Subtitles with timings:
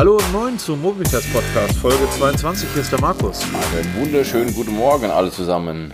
[0.00, 2.70] Hallo und moin zum Mobilität Podcast, Folge 22.
[2.72, 3.42] Hier ist der Markus.
[3.42, 5.92] Einen wunderschönen guten Morgen alle zusammen.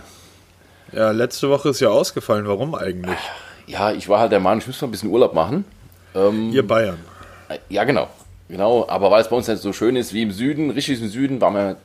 [0.93, 2.47] Ja, letzte Woche ist ja ausgefallen.
[2.47, 3.17] Warum eigentlich?
[3.65, 5.65] Ja, ich war halt der Meinung, ich muss mal ein bisschen Urlaub machen.
[6.15, 6.99] Ähm, Ihr Bayern.
[7.67, 8.07] ja, genau.
[8.47, 11.09] Genau, aber weil es bei uns nicht so schön ist wie im Süden, richtig im
[11.09, 11.75] Süden, waren wir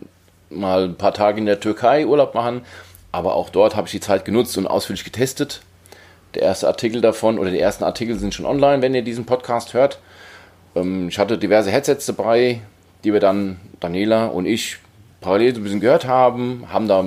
[0.49, 2.61] mal ein paar Tage in der Türkei Urlaub machen.
[3.11, 5.61] Aber auch dort habe ich die Zeit genutzt und ausführlich getestet.
[6.37, 9.75] Der erste Artikel davon oder die ersten Artikel sind schon online, wenn ihr diesen Podcast
[9.75, 9.99] hört.
[10.75, 12.61] Ähm, ich hatte diverse Headsets dabei,
[13.05, 14.79] die wir dann, Daniela und ich,
[15.21, 17.05] parallel so ein bisschen gehört haben, haben da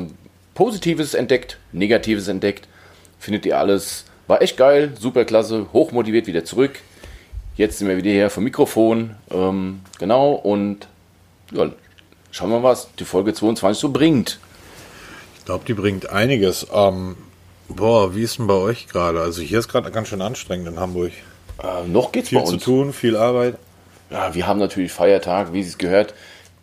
[0.53, 2.67] Positives entdeckt, Negatives entdeckt.
[3.19, 6.79] Findet ihr alles, war echt geil, super klasse, hochmotiviert wieder zurück.
[7.55, 10.87] Jetzt sind wir wieder hier vom Mikrofon, ähm, genau, und
[11.51, 11.71] ja,
[12.31, 14.39] schauen wir mal, was die Folge 22 so bringt.
[15.39, 16.67] Ich glaube, die bringt einiges.
[16.73, 17.15] Ähm,
[17.69, 19.21] boah, wie ist denn bei euch gerade?
[19.21, 21.11] Also hier ist gerade ganz schön anstrengend in Hamburg.
[21.63, 22.63] Äh, noch geht's Viel bei zu uns.
[22.63, 23.55] tun, viel Arbeit.
[24.09, 26.13] Ja, wir haben natürlich Feiertag, wie es gehört.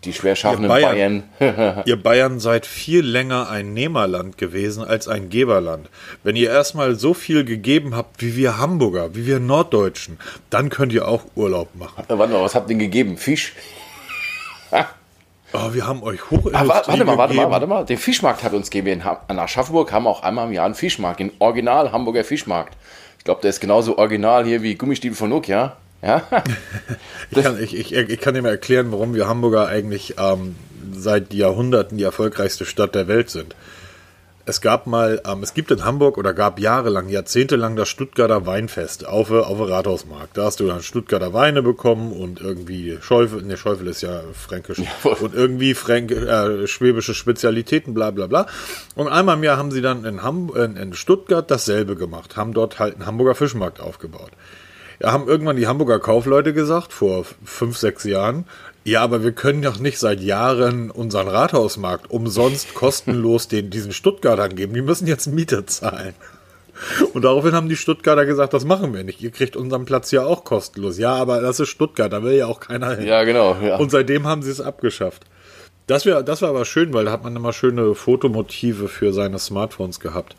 [0.05, 1.23] Die schwer schaffenden Bayern.
[1.39, 1.83] Bayern.
[1.87, 5.89] Ihr Bayern seid viel länger ein Nehmerland gewesen als ein Geberland.
[6.25, 10.19] Wenn ihr erstmal so viel gegeben habt wie wir Hamburger, wie wir Norddeutschen,
[10.51, 12.03] dann könnt ihr auch Urlaub machen.
[12.09, 13.17] Äh, Warte mal, was habt ihr denn gegeben?
[13.17, 13.53] Fisch?
[15.55, 17.85] Oh, wir haben euch Ah, Hochindustrie wa- warte mal, warte mal, warte mal.
[17.85, 19.03] Der Fischmarkt hat uns gegeben.
[19.29, 21.21] In Aschaffenburg haben wir auch einmal im Jahr einen Fischmarkt.
[21.21, 22.75] Den Original Hamburger Fischmarkt.
[23.23, 25.77] Ich glaube, der ist genauso original hier wie Gummistiefel von Nokia.
[26.03, 26.23] Ja?
[27.31, 30.57] Ich kann, ich, ich, ich kann dir mal erklären, warum wir Hamburger eigentlich ähm,
[30.93, 33.55] seit Jahrhunderten die erfolgreichste Stadt der Welt sind.
[34.45, 39.07] Es gab mal, ähm, es gibt in Hamburg oder gab jahrelang, jahrzehntelang das Stuttgarter Weinfest
[39.07, 40.37] auf, auf dem Rathausmarkt.
[40.37, 44.83] Da hast du dann Stuttgarter Weine bekommen und irgendwie Schäufel, ne, Schäufel ist ja fränkisch,
[45.01, 45.17] voll.
[45.21, 48.47] und irgendwie fränk, äh, schwäbische Spezialitäten, bla bla bla.
[48.97, 52.53] Und einmal im Jahr haben sie dann in, Ham in, in Stuttgart dasselbe gemacht, haben
[52.53, 54.33] dort halt einen Hamburger Fischmarkt aufgebaut.
[55.01, 58.45] Ja, haben irgendwann die Hamburger Kaufleute gesagt, vor fünf, sechs Jahren,
[58.85, 64.57] ja, aber wir können doch nicht seit Jahren unseren Rathausmarkt umsonst kostenlos den, diesen Stuttgartern
[64.57, 64.75] geben.
[64.75, 66.15] Die müssen jetzt Miete zahlen.
[67.13, 69.21] Und daraufhin haben die Stuttgarter gesagt, das machen wir nicht.
[69.21, 70.99] Ihr kriegt unseren Platz ja auch kostenlos.
[70.99, 73.07] Ja, aber das ist Stuttgart, da will ja auch keiner hin.
[73.07, 73.57] ja, genau.
[73.63, 73.77] Ja.
[73.77, 75.23] Und seitdem haben sie es abgeschafft.
[75.93, 79.39] Das, wär, das war aber schön, weil da hat man immer schöne Fotomotive für seine
[79.39, 80.37] Smartphones gehabt.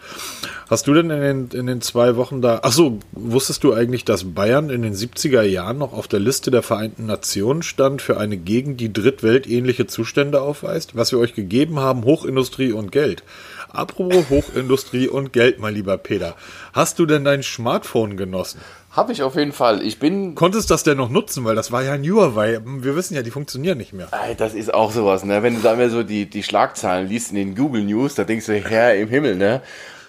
[0.67, 2.61] Hast du denn in den, in den zwei Wochen da.
[2.63, 6.49] Ach so, wusstest du eigentlich, dass Bayern in den 70er Jahren noch auf der Liste
[6.49, 10.95] der Vereinten Nationen stand für eine Gegend, die drittweltähnliche Zustände aufweist?
[10.95, 13.21] Was wir euch gegeben haben, Hochindustrie und Geld.
[13.69, 16.35] Apropos Hochindustrie und Geld, mein lieber Peter.
[16.73, 18.59] Hast du denn dein Smartphone genossen?
[18.95, 19.81] Habe ich auf jeden Fall.
[19.81, 20.35] Ich bin.
[20.35, 21.43] Konntest das denn noch nutzen?
[21.45, 22.59] Weil das war ja ein Huawei.
[22.63, 24.07] Wir wissen ja, die funktionieren nicht mehr.
[24.37, 25.41] Das ist auch sowas, ne?
[25.41, 28.45] Wenn du da mal so die, die Schlagzeilen liest in den Google News, da denkst
[28.45, 29.61] du, Herr im Himmel, ne?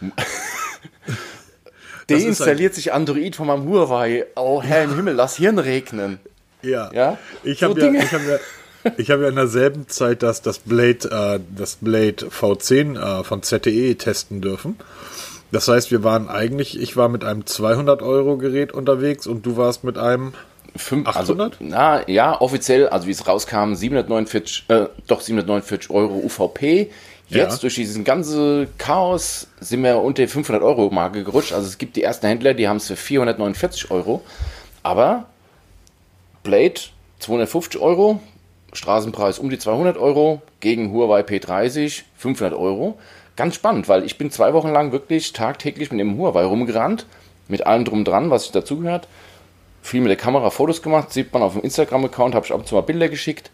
[2.10, 4.26] Deinstalliert sich Android von meinem Huawei.
[4.36, 6.18] Oh, Herr im Himmel, lass Hirn regnen.
[6.60, 6.90] Ja.
[6.92, 7.18] Ja?
[7.42, 8.04] Ich So habe ja, Dinge.
[8.04, 12.26] ich hab ja, ich hab ja in derselben Zeit das, das Blade, äh, das Blade
[12.26, 14.76] V10 äh, von ZTE testen dürfen.
[15.54, 19.56] Das heißt, wir waren eigentlich, ich war mit einem 200 Euro Gerät unterwegs und du
[19.56, 20.32] warst mit einem
[20.74, 21.52] Fünf, 800?
[21.52, 26.90] Also, na, ja, offiziell, also wie es rauskam, 749, äh, doch 749 Euro UVP.
[27.28, 27.56] Jetzt Ja.
[27.58, 31.52] durch diesen ganze Chaos sind wir unter die 500 Euro Marke gerutscht.
[31.52, 34.22] Also es gibt die ersten Händler, die haben es für 449 Euro.
[34.82, 35.26] Aber
[36.42, 36.80] Blade
[37.20, 38.18] 250 Euro,
[38.72, 42.98] Straßenpreis um die 200 Euro, gegen Huawei P30 500 Euro.
[43.36, 47.06] Ganz spannend, weil ich bin zwei Wochen lang wirklich tagtäglich mit dem Huawei rumgerannt,
[47.48, 49.08] mit allem drum dran, was dazugehört
[49.84, 52.66] viel mit der Kamera Fotos gemacht, sieht man auf dem Instagram-Account, habe ich ab und
[52.66, 53.50] zu mal Bilder geschickt.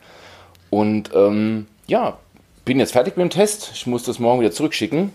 [0.71, 2.19] Und ähm, ja,
[2.65, 3.73] bin jetzt fertig mit dem Test.
[3.75, 5.13] Ich muss das morgen wieder zurückschicken.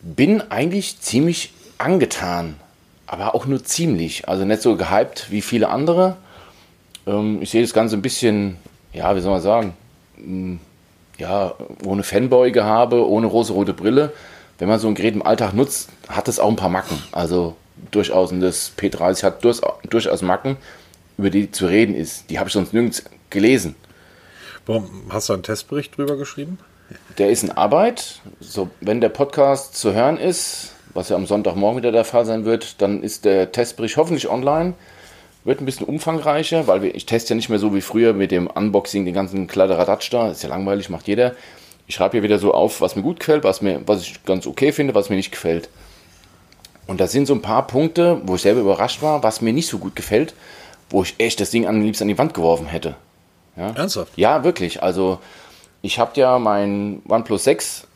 [0.00, 2.56] Bin eigentlich ziemlich angetan,
[3.06, 4.28] aber auch nur ziemlich.
[4.28, 6.16] Also nicht so gehypt wie viele andere.
[7.06, 8.56] Ähm, ich sehe das Ganze ein bisschen,
[8.94, 9.74] ja, wie soll man sagen,
[11.20, 11.54] ja,
[11.84, 14.12] ohne Fanboy-Gehabe, ohne rosa-rote Brille.
[14.58, 16.98] Wenn man so ein Gerät im Alltag nutzt, hat es auch ein paar Macken.
[17.12, 17.56] Also
[17.90, 20.56] durchaus, und das P30 hat durchaus, durchaus Macken,
[21.16, 22.28] über die zu reden ist.
[22.30, 23.76] Die habe ich sonst nirgends gelesen.
[24.66, 26.58] Warum hast du einen Testbericht drüber geschrieben?
[27.18, 28.20] Der ist in Arbeit.
[28.40, 32.44] So, wenn der Podcast zu hören ist, was ja am Sonntagmorgen wieder der Fall sein
[32.44, 34.74] wird, dann ist der Testbericht hoffentlich online.
[35.44, 38.30] Wird ein bisschen umfangreicher, weil wir, ich teste ja nicht mehr so wie früher mit
[38.30, 40.30] dem Unboxing, den ganzen Kladderadatsch da.
[40.30, 41.34] Ist ja langweilig, macht jeder.
[41.86, 44.46] Ich schreibe hier wieder so auf, was mir gut gefällt, was, mir, was ich ganz
[44.46, 45.70] okay finde, was mir nicht gefällt.
[46.86, 49.68] Und da sind so ein paar Punkte, wo ich selber überrascht war, was mir nicht
[49.68, 50.34] so gut gefällt,
[50.90, 52.96] wo ich echt das Ding am liebsten an die Wand geworfen hätte.
[53.56, 54.12] Ernsthaft?
[54.16, 54.82] Ja, wirklich.
[54.82, 55.18] Also
[55.82, 57.86] ich habe ja mein OnePlus 6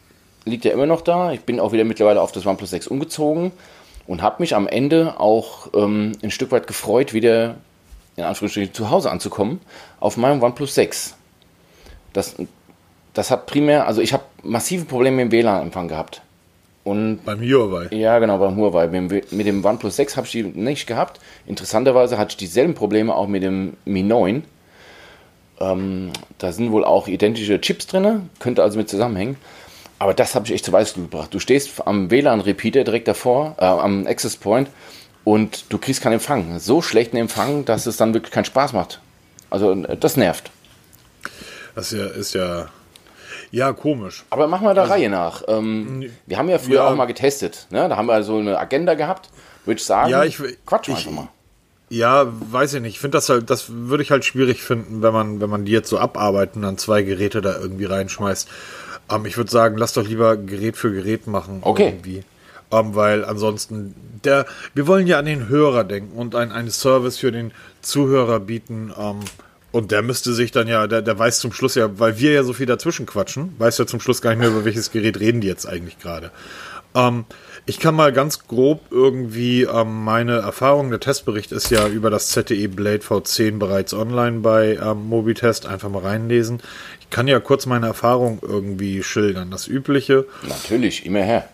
[0.45, 1.33] liegt ja immer noch da.
[1.33, 3.53] Ich bin auch wieder mittlerweile auf das OnePlus 6 umgezogen
[4.07, 7.57] und habe mich am Ende auch ähm, ein Stück weit gefreut, wieder
[8.17, 9.61] in Anführungsstrichen zu Hause anzukommen,
[10.01, 11.15] auf meinem OnePlus 6.
[12.13, 12.37] Das,
[13.13, 16.23] das hat primär, also ich habe massive Probleme mit dem WLAN-Empfang gehabt.
[16.85, 17.89] Und Beim Huawei.
[17.97, 18.87] ja, genau, beim Huawei.
[18.89, 21.19] Mit, dem- mit dem OnePlus 6 habe ich die nicht gehabt.
[21.47, 24.45] Interessanterweise hatte ich dieselben Probleme auch mit dem Mi 9.
[25.61, 29.37] Ähm, da sind wohl auch identische Chips drin, könnte also mit zusammenhängen.
[29.99, 31.33] Aber das habe ich echt zu Weißglut gebracht.
[31.33, 34.69] Du stehst am WLAN-Repeater direkt davor, äh, am Access Point,
[35.25, 36.59] und du kriegst keinen Empfang.
[36.59, 39.01] So schlechten Empfang, dass es dann wirklich keinen Spaß macht.
[39.51, 40.51] Also äh, das nervt.
[41.75, 42.67] Das ist ja, ist ja,
[43.51, 44.25] ja komisch.
[44.31, 45.43] Aber machen wir der Reihe nach.
[45.49, 46.89] Ähm, wir haben ja früher Ja.
[46.89, 47.67] auch mal getestet.
[47.71, 47.89] Ne?
[47.89, 49.31] Da haben wir so eine Agenda gehabt.
[49.65, 51.29] Würde ich sagen, Ja, ich- quatsch ich- einfach mal.
[51.91, 52.95] Ja, weiß ich nicht.
[52.95, 55.73] Ich finde das halt, das würde ich halt schwierig finden, wenn man, wenn man die
[55.73, 58.49] jetzt so abarbeiten und dann zwei Geräte da irgendwie reinschmeißt.
[59.11, 61.59] Ähm, ich würde sagen, lass doch lieber Gerät für Gerät machen.
[61.63, 61.89] Okay.
[61.89, 62.23] Irgendwie.
[62.71, 67.19] Ähm, weil ansonsten, der, wir wollen ja an den Hörer denken und ein, einen Service
[67.19, 67.53] für den
[67.83, 68.93] Zuhörer bieten.
[68.99, 69.21] Ähm,
[69.71, 72.45] und der müsste sich dann ja, der, der weiß zum Schluss ja, weil wir ja
[72.45, 75.41] so viel dazwischen quatschen, weiß ja zum Schluss gar nicht mehr, über welches Gerät reden
[75.41, 76.31] die jetzt eigentlich gerade.
[76.95, 77.25] Ähm,
[77.67, 82.29] ich kann mal ganz grob irgendwie ähm, meine Erfahrung, der Testbericht ist ja über das
[82.29, 86.61] ZTE Blade V10 bereits online bei ähm, Mobitest, einfach mal reinlesen.
[87.15, 89.53] Ich kann ja kurz meine Erfahrung irgendwie schildern.
[89.53, 91.49] Das Übliche, Natürlich, immer her.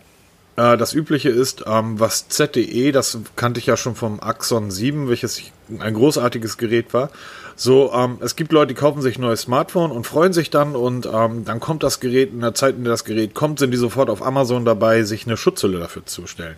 [0.57, 5.11] äh, das Übliche ist, ähm, was ZTE, das kannte ich ja schon vom Axon 7,
[5.11, 5.43] welches
[5.79, 7.11] ein großartiges Gerät war.
[7.57, 10.75] So, ähm, es gibt Leute, die kaufen sich ein neues Smartphone und freuen sich dann
[10.75, 13.71] und ähm, dann kommt das Gerät, in der Zeit, in der das Gerät kommt, sind
[13.71, 16.56] die sofort auf Amazon dabei, sich eine Schutzhülle dafür zu bestellen.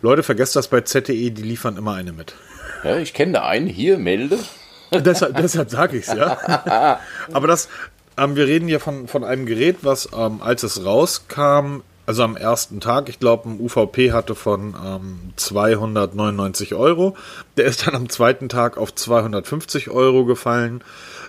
[0.00, 2.32] Leute, vergesst das bei ZTE, die liefern immer eine mit.
[2.84, 3.66] Ja, ich kenne da einen.
[3.66, 4.38] Hier, melde.
[4.92, 6.98] deshalb deshalb sage ich es, ja.
[7.32, 7.68] Aber das,
[8.20, 12.36] ähm, wir reden hier von, von einem Gerät, was, ähm, als es rauskam, also am
[12.36, 17.16] ersten Tag, ich glaube, ein UVP hatte von ähm, 299 Euro.
[17.56, 20.82] Der ist dann am zweiten Tag auf 250 Euro gefallen.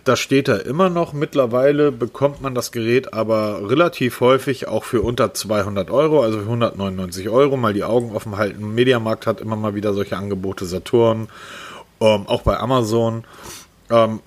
[0.06, 1.14] Da steht er immer noch.
[1.14, 6.46] Mittlerweile bekommt man das Gerät aber relativ häufig auch für unter 200 Euro, also für
[6.46, 7.58] 199 Euro.
[7.58, 8.74] Mal die Augen offen halten.
[8.74, 11.30] Mediamarkt hat immer mal wieder solche Angebote, Saturn,
[12.00, 13.24] ähm, auch bei Amazon.
[13.92, 14.22] Ähm,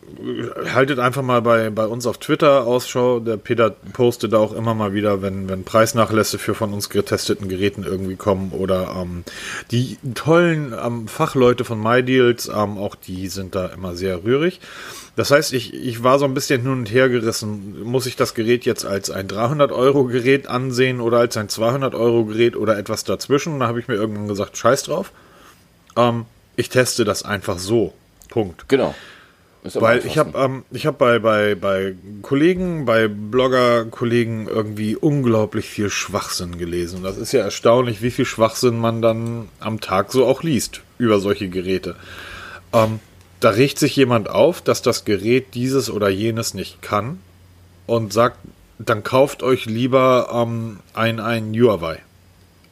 [0.75, 3.19] haltet einfach mal bei, bei uns auf Twitter Ausschau.
[3.19, 7.49] Der Peter postet da auch immer mal wieder, wenn, wenn Preisnachlässe für von uns getesteten
[7.49, 9.25] Geräten irgendwie kommen oder ähm,
[9.71, 14.61] die tollen ähm, Fachleute von MyDeals, ähm, auch die sind da immer sehr rührig.
[15.17, 17.83] Das heißt, ich, ich war so ein bisschen hin und her gerissen.
[17.85, 21.95] Muss ich das Gerät jetzt als ein 300 Euro Gerät ansehen oder als ein 200
[21.95, 23.61] Euro Gerät oder etwas dazwischen?
[23.61, 25.13] Da habe ich mir irgendwann gesagt, scheiß drauf.
[25.97, 26.27] Ähm,
[26.57, 27.95] ich teste das einfach so.
[28.29, 28.69] Punkt.
[28.69, 28.95] Genau.
[29.73, 35.89] Weil ich habe ähm, ich hab bei, bei, bei Kollegen, bei Blogger-Kollegen irgendwie unglaublich viel
[35.89, 36.99] Schwachsinn gelesen.
[36.99, 40.83] Und das ist ja erstaunlich, wie viel Schwachsinn man dann am Tag so auch liest
[40.99, 41.97] über solche Geräte.
[42.75, 43.01] Ähm,
[43.41, 47.21] da regt sich jemand auf, dass das Gerät dieses oder jenes nicht kann
[47.87, 48.39] und sagt,
[48.79, 52.01] dann kauft euch lieber ähm, ein, ein Huawei.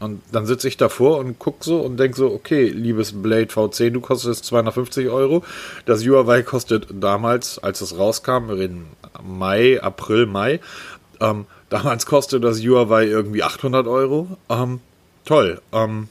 [0.02, 3.90] Und dann sitze ich davor und gucke so und denke so, okay, liebes Blade V10,
[3.90, 5.44] du kostest 250 Euro.
[5.86, 8.86] Das Huawei kostet damals, als es rauskam, reden
[9.22, 10.58] Mai, April, Mai,
[11.20, 14.36] ähm, damals kostet das Huawei irgendwie 800 Euro.
[14.48, 14.80] Ähm,
[15.24, 15.60] toll.
[15.72, 16.08] Ähm,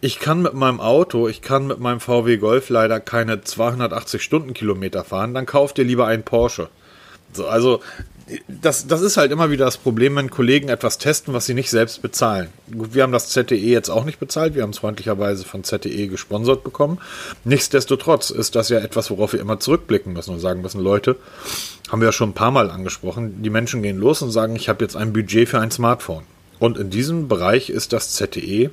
[0.00, 5.04] ich kann mit meinem Auto, ich kann mit meinem VW Golf leider keine 280 Stundenkilometer
[5.04, 6.68] fahren, dann kauft ihr lieber einen Porsche.
[7.34, 7.80] So, also
[8.48, 11.70] das, das ist halt immer wieder das Problem, wenn Kollegen etwas testen, was sie nicht
[11.70, 12.48] selbst bezahlen.
[12.66, 16.64] Wir haben das ZTE jetzt auch nicht bezahlt, wir haben es freundlicherweise von ZTE gesponsert
[16.64, 16.98] bekommen.
[17.44, 21.16] Nichtsdestotrotz ist das ja etwas, worauf wir immer zurückblicken müssen und sagen müssen, Leute,
[21.88, 24.68] haben wir ja schon ein paar Mal angesprochen, die Menschen gehen los und sagen, ich
[24.68, 26.24] habe jetzt ein Budget für ein Smartphone.
[26.58, 28.70] Und in diesem Bereich ist das ZTE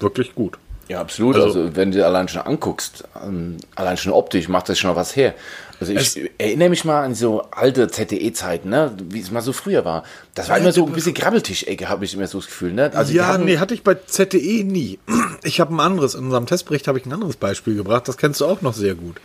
[0.00, 0.58] wirklich gut.
[0.88, 1.34] Ja, absolut.
[1.36, 4.94] Also- Also, wenn du dir allein schon anguckst, ähm, allein schon optisch macht das schon
[4.96, 5.34] was her.
[5.78, 8.96] Also ich erinnere mich mal an so alte ZDE-Zeiten, ne?
[9.10, 10.04] wie es mal so früher war.
[10.34, 12.72] Das war immer so ein bisschen Grabbeltischecke, habe ich immer so das Gefühl.
[12.72, 12.90] Ne?
[12.94, 14.98] Also ja, nee, hatte ich bei ZTE nie.
[15.42, 18.40] Ich habe ein anderes, in unserem Testbericht habe ich ein anderes Beispiel gebracht, das kennst
[18.40, 19.16] du auch noch sehr gut.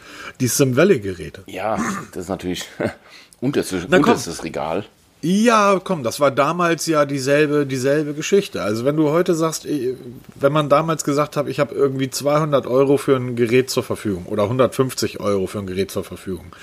[0.42, 1.44] Die Sim Valley-Geräte.
[1.48, 1.78] ja,
[2.14, 2.66] das ist natürlich
[3.40, 4.84] unterstes, unterstes Regal.
[5.24, 8.64] Ja, komm, das war damals ja dieselbe, dieselbe Geschichte.
[8.64, 12.98] Also wenn du heute sagst, wenn man damals gesagt hat, ich habe irgendwie 200 Euro
[12.98, 16.56] für ein Gerät zur Verfügung oder 150 Euro für ein Gerät zur Verfügung,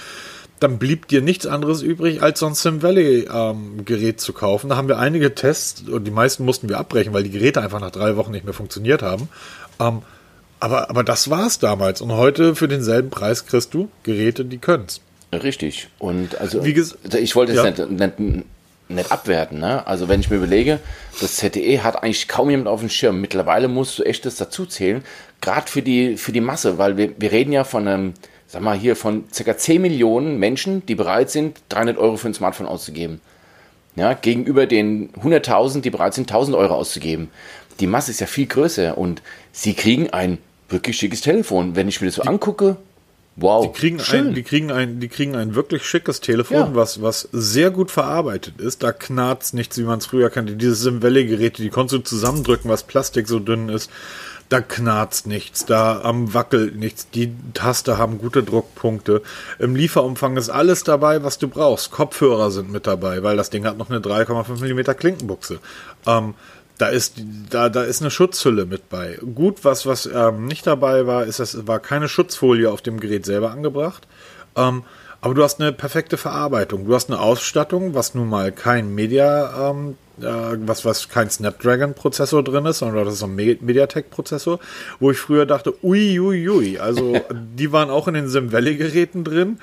[0.59, 4.71] dann blieb dir nichts anderes übrig, als so ein Sim Valley ähm, Gerät zu kaufen.
[4.71, 7.81] Da haben wir einige Tests und die meisten mussten wir abbrechen, weil die Geräte einfach
[7.81, 9.29] nach drei Wochen nicht mehr funktioniert haben.
[9.79, 10.03] Ähm,
[10.59, 12.01] aber, aber das war's damals.
[12.01, 15.01] Und heute für denselben Preis kriegst du Geräte, die können's.
[15.33, 15.89] Richtig.
[15.99, 17.65] Und also ges- ich wollte es Ja.
[17.87, 18.45] nicht, nicht,
[18.89, 19.59] nicht abwerten.
[19.59, 19.87] Ne?
[19.87, 20.81] Also wenn ich mir überlege,
[21.21, 23.21] das ZDE hat eigentlich kaum jemand auf dem Schirm.
[23.21, 25.03] Mittlerweile musst du echt das dazu zählen,
[25.41, 28.15] gerade für die, für die Masse, weil wir, wir reden ja von einem
[28.51, 29.59] sag mal hier, von ca.
[29.59, 33.21] 10 Millionen Menschen, die bereit sind, 300 Euro für ein Smartphone auszugeben.
[33.95, 37.31] Ja, gegenüber den 100.000, die bereit sind, 1000 Euro auszugeben.
[37.81, 39.21] Die Masse ist ja viel größer und
[39.53, 40.39] sie kriegen ein
[40.71, 41.77] wirklich schickes Telefon.
[41.77, 42.77] Wenn ich mir das so angucke,
[43.41, 43.67] wow.
[43.67, 46.75] Die kriegen, ein, die, kriegen ein, die kriegen ein wirklich schickes Telefon, ja.
[46.75, 48.83] was, was sehr gut verarbeitet ist.
[48.83, 50.57] Da knarzt nichts, wie man es früher kannte.
[50.57, 53.91] Diese Sim Valley-Geräte, die konntest du zusammendrücken, was Plastik so dünn ist
[54.49, 59.23] da knarzt nichts, da am wackelt nichts, die Taste haben gute Druckpunkte.
[59.59, 61.91] Im Lieferumfang ist alles dabei, was du brauchst.
[61.91, 65.61] Kopfhörer sind mit dabei, weil das Ding hat noch eine 3,5 mm Klinkenbuchse.
[66.07, 66.35] Ähm,
[66.79, 67.15] da ist
[67.51, 69.19] da da ist eine Schutzhülle mit bei.
[69.35, 73.27] Gut, was was ähm, nicht dabei war, ist es war keine Schutzfolie auf dem Gerät
[73.27, 74.07] selber angebracht.
[74.57, 74.85] Ähm,
[75.21, 76.87] aber du hast eine perfekte Verarbeitung.
[76.87, 82.43] Du hast eine Ausstattung, was nun mal kein Media ähm, äh, was, was kein Snapdragon-Prozessor
[82.43, 84.59] drin ist, sondern das ist ein Mediatek-Prozessor,
[85.01, 86.79] wo ich früher dachte, ui, ui, ui.
[86.79, 89.59] Also die waren auch in den Sim Valley-Geräten drin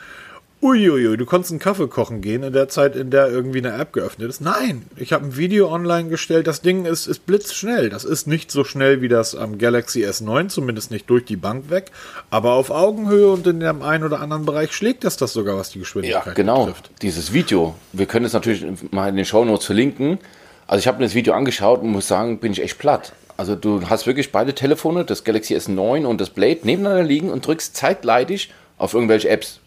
[0.65, 3.93] Uiuiui, du konntest einen Kaffee kochen gehen in der Zeit, in der irgendwie eine App
[3.93, 4.41] geöffnet ist.
[4.41, 6.47] Nein, ich habe ein Video online gestellt.
[6.47, 7.91] Das Ding ist, ist blitzschnell.
[7.91, 11.69] Das ist nicht so schnell wie das am Galaxy S9, zumindest nicht durch die Bank
[11.69, 11.91] weg.
[12.31, 15.69] Aber auf Augenhöhe und in dem einen oder anderen Bereich schlägt das das sogar, was
[15.69, 16.65] die Geschwindigkeit ja, genau.
[16.65, 16.89] betrifft.
[17.03, 17.75] Dieses Video.
[17.93, 20.17] Wir können es natürlich mal in den Show Notes verlinken.
[20.65, 23.13] Also ich habe mir das Video angeschaut und muss sagen, bin ich echt platt.
[23.37, 27.45] Also du hast wirklich beide Telefone, das Galaxy S9 und das Blade, nebeneinander liegen und
[27.45, 29.59] drückst zeitgleitig auf irgendwelche Apps.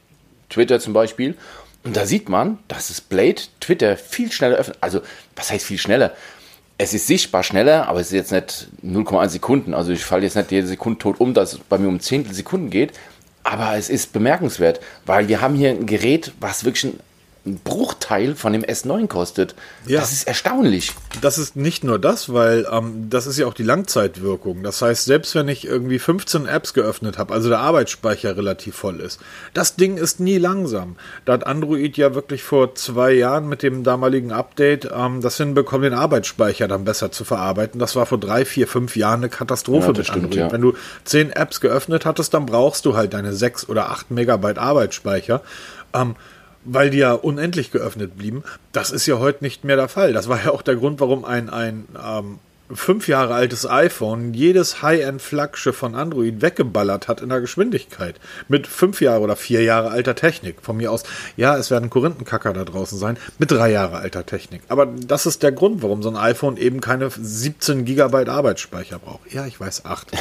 [0.48, 1.36] Twitter zum Beispiel.
[1.84, 4.78] Und da sieht man, dass das Blade Twitter viel schneller öffnet.
[4.80, 5.00] Also,
[5.36, 6.12] was heißt viel schneller?
[6.76, 9.74] Es ist sichtbar schneller, aber es ist jetzt nicht 0,1 Sekunden.
[9.74, 12.34] Also ich falle jetzt nicht jede Sekunde tot um, dass es bei mir um Zehntel
[12.34, 12.92] Sekunden geht.
[13.42, 17.00] Aber es ist bemerkenswert, weil wir haben hier ein Gerät, was wirklich ein
[17.48, 19.54] ein Bruchteil von dem S9 kostet.
[19.86, 20.00] Ja.
[20.00, 20.92] Das ist erstaunlich.
[21.20, 24.62] Das ist nicht nur das, weil ähm, das ist ja auch die Langzeitwirkung.
[24.62, 29.00] Das heißt, selbst wenn ich irgendwie 15 Apps geöffnet habe, also der Arbeitsspeicher relativ voll
[29.00, 29.20] ist,
[29.54, 30.96] das Ding ist nie langsam.
[31.24, 35.90] Da hat Android ja wirklich vor zwei Jahren mit dem damaligen Update ähm, das hinbekommen,
[35.90, 37.80] den Arbeitsspeicher dann besser zu verarbeiten.
[37.80, 40.36] Das war vor drei, vier, fünf Jahren eine Katastrophe ja, mit stimmt, Android.
[40.36, 40.52] Ja.
[40.52, 40.74] Wenn du
[41.04, 45.42] 10 Apps geöffnet hattest, dann brauchst du halt deine 6 oder 8 Megabyte Arbeitsspeicher.
[45.94, 46.16] Ähm,
[46.64, 48.44] weil die ja unendlich geöffnet blieben.
[48.72, 50.12] Das ist ja heute nicht mehr der Fall.
[50.12, 52.38] Das war ja auch der Grund, warum ein, ein ähm,
[52.72, 58.16] fünf Jahre altes iPhone jedes High-End-Flaggschiff von Android weggeballert hat in der Geschwindigkeit.
[58.48, 60.56] Mit fünf Jahre oder vier Jahre alter Technik.
[60.62, 61.04] Von mir aus,
[61.36, 64.62] ja, es werden Korinthenkacker da draußen sein, mit drei Jahre alter Technik.
[64.68, 69.32] Aber das ist der Grund, warum so ein iPhone eben keine 17 Gigabyte Arbeitsspeicher braucht.
[69.32, 70.12] Ja, ich weiß, acht.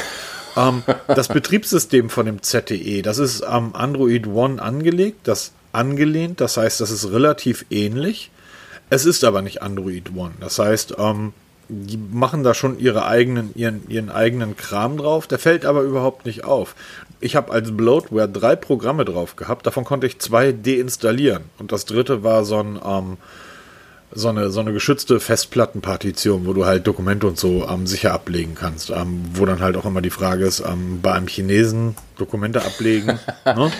[0.56, 5.20] ähm, das Betriebssystem von dem ZTE, das ist am Android One angelegt.
[5.24, 6.40] Das angelehnt.
[6.40, 8.30] Das heißt, das ist relativ ähnlich.
[8.90, 10.34] Es ist aber nicht Android One.
[10.40, 11.32] Das heißt, ähm,
[11.68, 15.26] die machen da schon ihre eigenen, ihren, ihren eigenen Kram drauf.
[15.26, 16.74] Der fällt aber überhaupt nicht auf.
[17.20, 19.66] Ich habe als Bloatware drei Programme drauf gehabt.
[19.66, 21.44] Davon konnte ich zwei deinstallieren.
[21.58, 23.16] Und das dritte war so ein ähm,
[24.12, 28.54] so eine, so eine geschützte Festplattenpartition, wo du halt Dokumente und so ähm, sicher ablegen
[28.54, 28.90] kannst.
[28.90, 33.18] Ähm, wo dann halt auch immer die Frage ist, ähm, bei einem Chinesen Dokumente ablegen.
[33.44, 33.70] ne?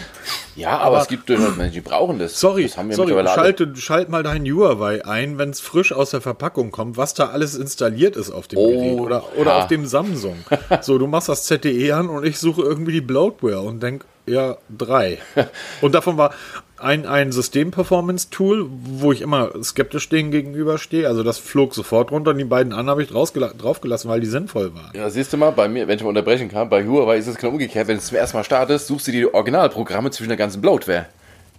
[0.55, 2.39] Ja, aber, aber, es gibt durchaus Menschen, die brauchen das.
[2.39, 6.71] Sorry, das sorry schalte, schalt mal dein Huawei ein, wenn es frisch aus der Verpackung
[6.71, 9.59] kommt, was da alles installiert ist auf dem oh, Gerät oder, oder ja.
[9.61, 10.37] auf dem Samsung.
[10.83, 14.59] so, du machst das ZTE an und ich suche irgendwie die Bloatware und denk, ja,
[14.69, 15.19] drei.
[15.81, 16.35] Und davon war
[16.81, 21.07] ein, ein System-Performance-Tool, wo ich immer skeptisch denen gegenüberstehe.
[21.07, 24.75] Also das flog sofort runter und die beiden anderen habe ich draufgelassen, weil die sinnvoll
[24.75, 24.91] waren.
[24.95, 27.37] Ja, siehst du mal, bei mir, wenn ich mal unterbrechen kann, bei Huawei ist es
[27.37, 27.89] genau umgekehrt.
[27.89, 31.07] Wenn du zum ersten Mal startest, suchst du die Originalprogramme zwischen der ganzen Bloatware.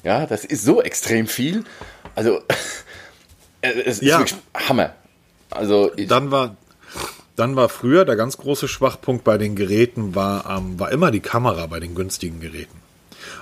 [0.03, 1.63] Ja, das ist so extrem viel.
[2.15, 2.41] Also,
[3.61, 4.19] es ist ja.
[4.19, 4.93] wirklich Hammer.
[5.51, 6.55] Also, dann war,
[7.35, 11.19] dann war früher der ganz große Schwachpunkt bei den Geräten war, ähm, war immer die
[11.19, 12.88] Kamera bei den günstigen Geräten.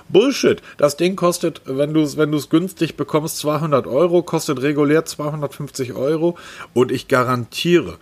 [0.08, 0.62] Bullshit.
[0.76, 6.36] Das Ding kostet, wenn du es wenn günstig bekommst, 200 Euro, kostet regulär 250 Euro
[6.74, 7.96] und ich garantiere,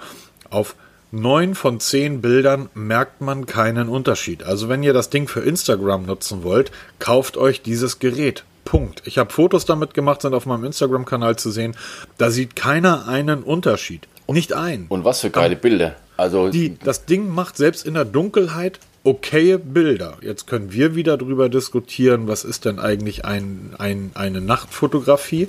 [0.51, 0.77] auf
[1.13, 4.43] neun von zehn Bildern merkt man keinen Unterschied.
[4.43, 8.45] Also wenn ihr das Ding für Instagram nutzen wollt, kauft euch dieses Gerät.
[8.65, 9.03] Punkt.
[9.05, 11.77] Ich habe Fotos damit gemacht, sind auf meinem Instagram-Kanal zu sehen.
[12.19, 14.09] Da sieht keiner einen Unterschied.
[14.27, 14.87] Nicht ein.
[14.89, 15.95] Und was für geile Bilder.
[16.17, 20.19] Also die, das Ding macht selbst in der Dunkelheit okaye Bilder.
[20.21, 25.49] Jetzt können wir wieder darüber diskutieren, was ist denn eigentlich ein, ein, eine Nachtfotografie?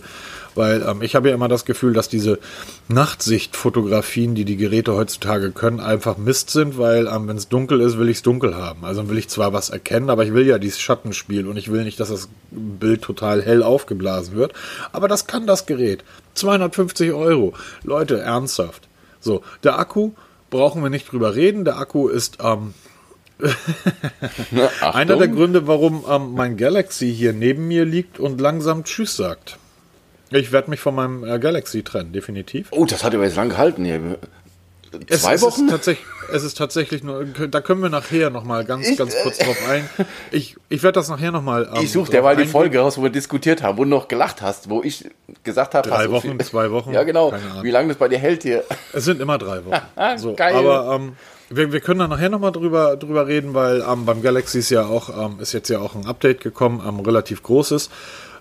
[0.53, 2.39] Weil ähm, ich habe ja immer das Gefühl, dass diese
[2.87, 7.97] Nachtsichtfotografien, die die Geräte heutzutage können, einfach Mist sind, weil ähm, wenn es dunkel ist,
[7.97, 8.85] will ich es dunkel haben.
[8.85, 11.83] Also will ich zwar was erkennen, aber ich will ja dieses Schattenspiel und ich will
[11.83, 14.53] nicht, dass das Bild total hell aufgeblasen wird.
[14.91, 16.03] Aber das kann das Gerät.
[16.35, 17.53] 250 Euro.
[17.83, 18.87] Leute, ernsthaft.
[19.19, 20.11] So, der Akku
[20.51, 21.65] brauchen wir nicht drüber reden.
[21.65, 22.73] Der Akku ist ähm,
[24.81, 29.57] Einer der Gründe, warum ähm, mein Galaxy hier neben mir liegt und langsam Tschüss sagt.
[30.31, 32.67] Ich werde mich von meinem äh, Galaxy trennen, definitiv.
[32.71, 34.17] Oh, das hat aber jetzt lang gehalten hier.
[35.07, 35.65] Es, Zwei es Wochen?
[35.65, 39.37] Ist tatsächlich, es ist tatsächlich nur, da können wir nachher nochmal ganz, ich, ganz kurz
[39.37, 39.87] drauf ein.
[40.31, 41.69] Ich, ich werde das nachher nochmal.
[41.73, 44.41] Ähm, ich suche derweil die Folge raus, wo wir diskutiert haben, wo du noch gelacht
[44.41, 45.09] hast, wo ich
[45.43, 46.91] gesagt habe, drei Wochen, viel, zwei Wochen.
[46.97, 47.33] Ja, genau.
[47.61, 48.63] Wie lange das bei dir hält hier.
[48.93, 49.81] Es sind immer drei Wochen.
[50.17, 50.55] so, Geil.
[50.55, 51.13] Aber ähm,
[51.49, 54.85] wir, wir können da nachher nochmal drüber, drüber reden, weil ähm, beim Galaxy ist ja
[54.85, 57.89] auch, ähm, ist jetzt ja auch ein Update gekommen, ähm, relativ großes,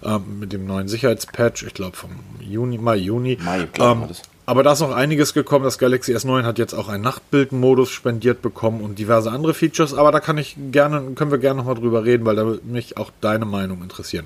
[0.04, 2.10] ähm, mit dem neuen Sicherheitspatch, ich glaube vom
[2.40, 3.38] Juni, Mai, Juni.
[3.42, 4.08] Mai, ähm,
[4.48, 5.64] aber da ist noch einiges gekommen.
[5.64, 9.92] Das Galaxy S9 hat jetzt auch einen Nachtbildmodus spendiert bekommen und diverse andere Features.
[9.92, 12.96] Aber da kann ich gerne, können wir gerne nochmal drüber reden, weil da würde mich
[12.96, 14.24] auch deine Meinung interessieren.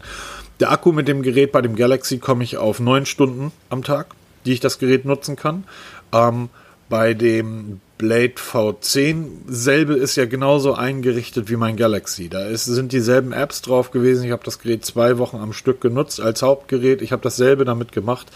[0.61, 4.09] Der Akku mit dem Gerät bei dem Galaxy komme ich auf neun Stunden am Tag,
[4.45, 5.65] die ich das Gerät nutzen kann.
[6.13, 6.51] Ähm,
[6.91, 12.31] bei dem Blade V10 selbe ist ja genauso eingerichtet wie mein Galaxy.
[12.31, 14.25] Da ist, sind dieselben Apps drauf gewesen.
[14.25, 17.03] Ich habe das Gerät zwei Wochen am Stück genutzt als Hauptgerät.
[17.03, 18.29] Ich habe dasselbe damit gemacht.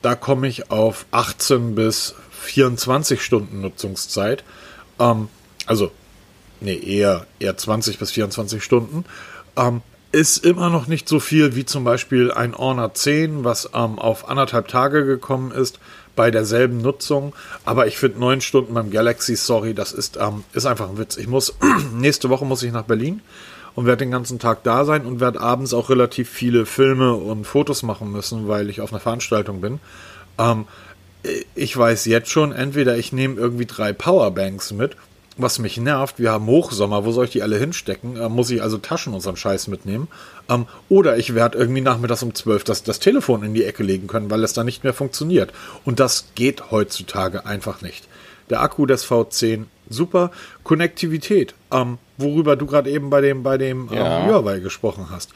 [0.00, 4.44] Da komme ich auf 18 bis 24 Stunden Nutzungszeit.
[5.00, 5.28] Ähm,
[5.66, 5.90] also,
[6.60, 9.04] nee, eher, eher 20 bis 24 Stunden.
[9.56, 13.98] Ähm, ist immer noch nicht so viel wie zum Beispiel ein Honor 10, was ähm,
[13.98, 15.80] auf anderthalb Tage gekommen ist
[16.20, 17.32] bei derselben Nutzung.
[17.64, 21.16] Aber ich finde neun Stunden beim Galaxy, sorry, das ist, ähm, ist einfach ein Witz.
[21.16, 21.54] Ich muss,
[21.94, 23.22] nächste Woche muss ich nach Berlin
[23.74, 27.46] und werde den ganzen Tag da sein und werde abends auch relativ viele Filme und
[27.46, 29.80] Fotos machen müssen, weil ich auf einer Veranstaltung bin.
[30.36, 30.66] Ähm,
[31.54, 34.96] ich weiß jetzt schon, entweder ich nehme irgendwie drei Powerbanks mit,
[35.42, 38.16] was mich nervt, wir haben Hochsommer, wo soll ich die alle hinstecken?
[38.16, 40.08] Äh, muss ich also Taschen und so einen Scheiß mitnehmen?
[40.48, 44.06] Ähm, oder ich werde irgendwie nachmittags um 12 das, das Telefon in die Ecke legen
[44.06, 45.52] können, weil es da nicht mehr funktioniert.
[45.84, 48.08] Und das geht heutzutage einfach nicht.
[48.50, 50.30] Der Akku des V10 super.
[50.64, 54.26] Konnektivität, ähm, worüber du gerade eben bei dem, bei dem ähm, ja.
[54.26, 55.30] Huawei gesprochen hast.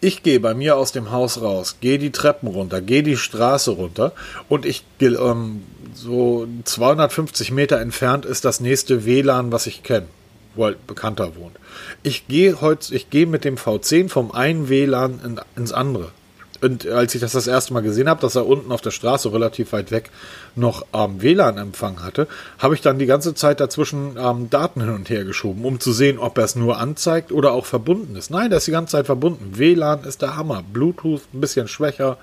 [0.00, 3.72] Ich gehe bei mir aus dem Haus raus, gehe die Treppen runter, gehe die Straße
[3.72, 4.12] runter
[4.48, 5.62] und ich ähm,
[5.94, 10.06] so 250 Meter entfernt ist das nächste WLAN, was ich kenne,
[10.54, 11.56] wo halt Bekannter wohnt.
[12.02, 16.12] Ich gehe heute, ich gehe mit dem V10 vom einen WLAN in, ins andere
[16.60, 19.32] und als ich das das erste Mal gesehen habe, dass er unten auf der Straße
[19.32, 20.10] relativ weit weg
[20.56, 25.08] noch ähm, WLAN-Empfang hatte, habe ich dann die ganze Zeit dazwischen ähm, Daten hin und
[25.08, 28.30] her geschoben, um zu sehen, ob er es nur anzeigt oder auch verbunden ist.
[28.30, 29.52] Nein, der ist die ganze Zeit verbunden.
[29.56, 30.62] WLAN ist der Hammer.
[30.70, 32.18] Bluetooth ein bisschen schwächer.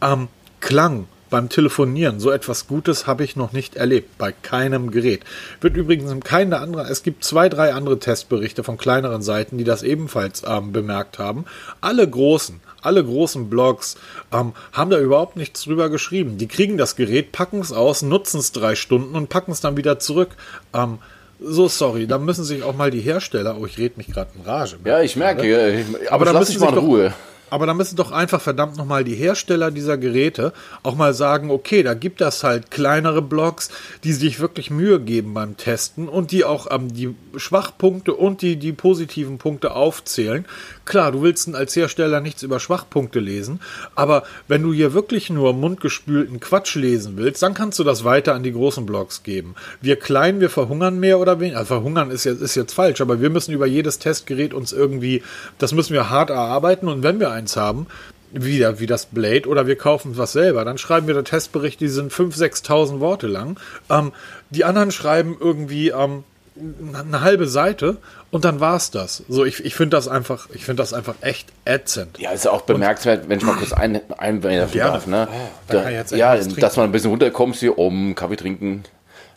[0.00, 0.28] Ähm,
[0.60, 2.20] Klang beim Telefonieren.
[2.20, 4.18] So etwas Gutes habe ich noch nicht erlebt.
[4.18, 5.22] Bei keinem Gerät.
[5.60, 6.86] Wird übrigens in keiner anderen.
[6.88, 11.44] Es gibt zwei, drei andere Testberichte von kleineren Seiten, die das ebenfalls ähm, bemerkt haben.
[11.80, 13.96] Alle großen alle großen Blogs
[14.32, 16.38] ähm, haben da überhaupt nichts drüber geschrieben.
[16.38, 19.76] Die kriegen das Gerät, packen es aus, nutzen es drei Stunden und packen es dann
[19.76, 20.30] wieder zurück.
[20.72, 20.98] Ähm,
[21.40, 24.42] so, sorry, da müssen sich auch mal die Hersteller, oh, ich rede mich gerade in
[24.42, 24.76] Rage.
[24.84, 27.08] Ja, ich merke, aber, aber da müssen sich mal in Ruhe.
[27.08, 27.14] Doch,
[27.56, 31.82] aber da müssen doch einfach verdammt nochmal die Hersteller dieser Geräte auch mal sagen, okay,
[31.82, 33.70] da gibt das halt kleinere Blogs,
[34.04, 38.56] die sich wirklich Mühe geben beim Testen und die auch ähm, die Schwachpunkte und die,
[38.56, 40.44] die positiven Punkte aufzählen.
[40.84, 43.60] Klar, du willst als Hersteller nichts über Schwachpunkte lesen,
[43.94, 48.34] aber wenn du hier wirklich nur mundgespülten Quatsch lesen willst, dann kannst du das weiter
[48.34, 49.54] an die großen Blogs geben.
[49.80, 51.56] Wir klein, wir verhungern mehr oder weniger.
[51.60, 55.22] Also verhungern ist jetzt, ist jetzt falsch, aber wir müssen über jedes Testgerät uns irgendwie,
[55.56, 57.86] das müssen wir hart erarbeiten und wenn wir eins haben,
[58.32, 60.64] wieder wie das Blade oder wir kaufen was selber.
[60.64, 63.58] Dann schreiben wir da Testberichte, die sind 5.000, 6.000 Worte lang.
[63.88, 64.12] Ähm,
[64.50, 66.24] die anderen schreiben irgendwie ähm,
[66.56, 67.98] eine halbe Seite
[68.30, 69.22] und dann war's das.
[69.28, 72.18] So, ich, ich finde das einfach, ich finde das einfach echt ätzend.
[72.18, 75.28] Ja, ist ja auch bemerkenswert, und, wenn ich mal kurz ein, einwählen darf, ne?
[75.30, 78.84] Oh, da, ja, dass man ein bisschen runterkommt, hier um Kaffee trinken.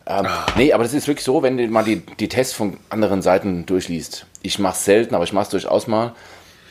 [0.08, 0.46] Ähm, ah.
[0.56, 3.66] Nee, aber das ist wirklich so, wenn du mal die, die Tests von anderen Seiten
[3.66, 4.26] durchliest.
[4.42, 6.16] Ich mache es selten, aber ich mache es durchaus mal.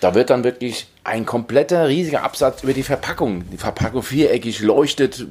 [0.01, 3.51] Da wird dann wirklich ein kompletter riesiger Absatz über die Verpackung.
[3.51, 5.27] Die Verpackung viereckig leuchtet,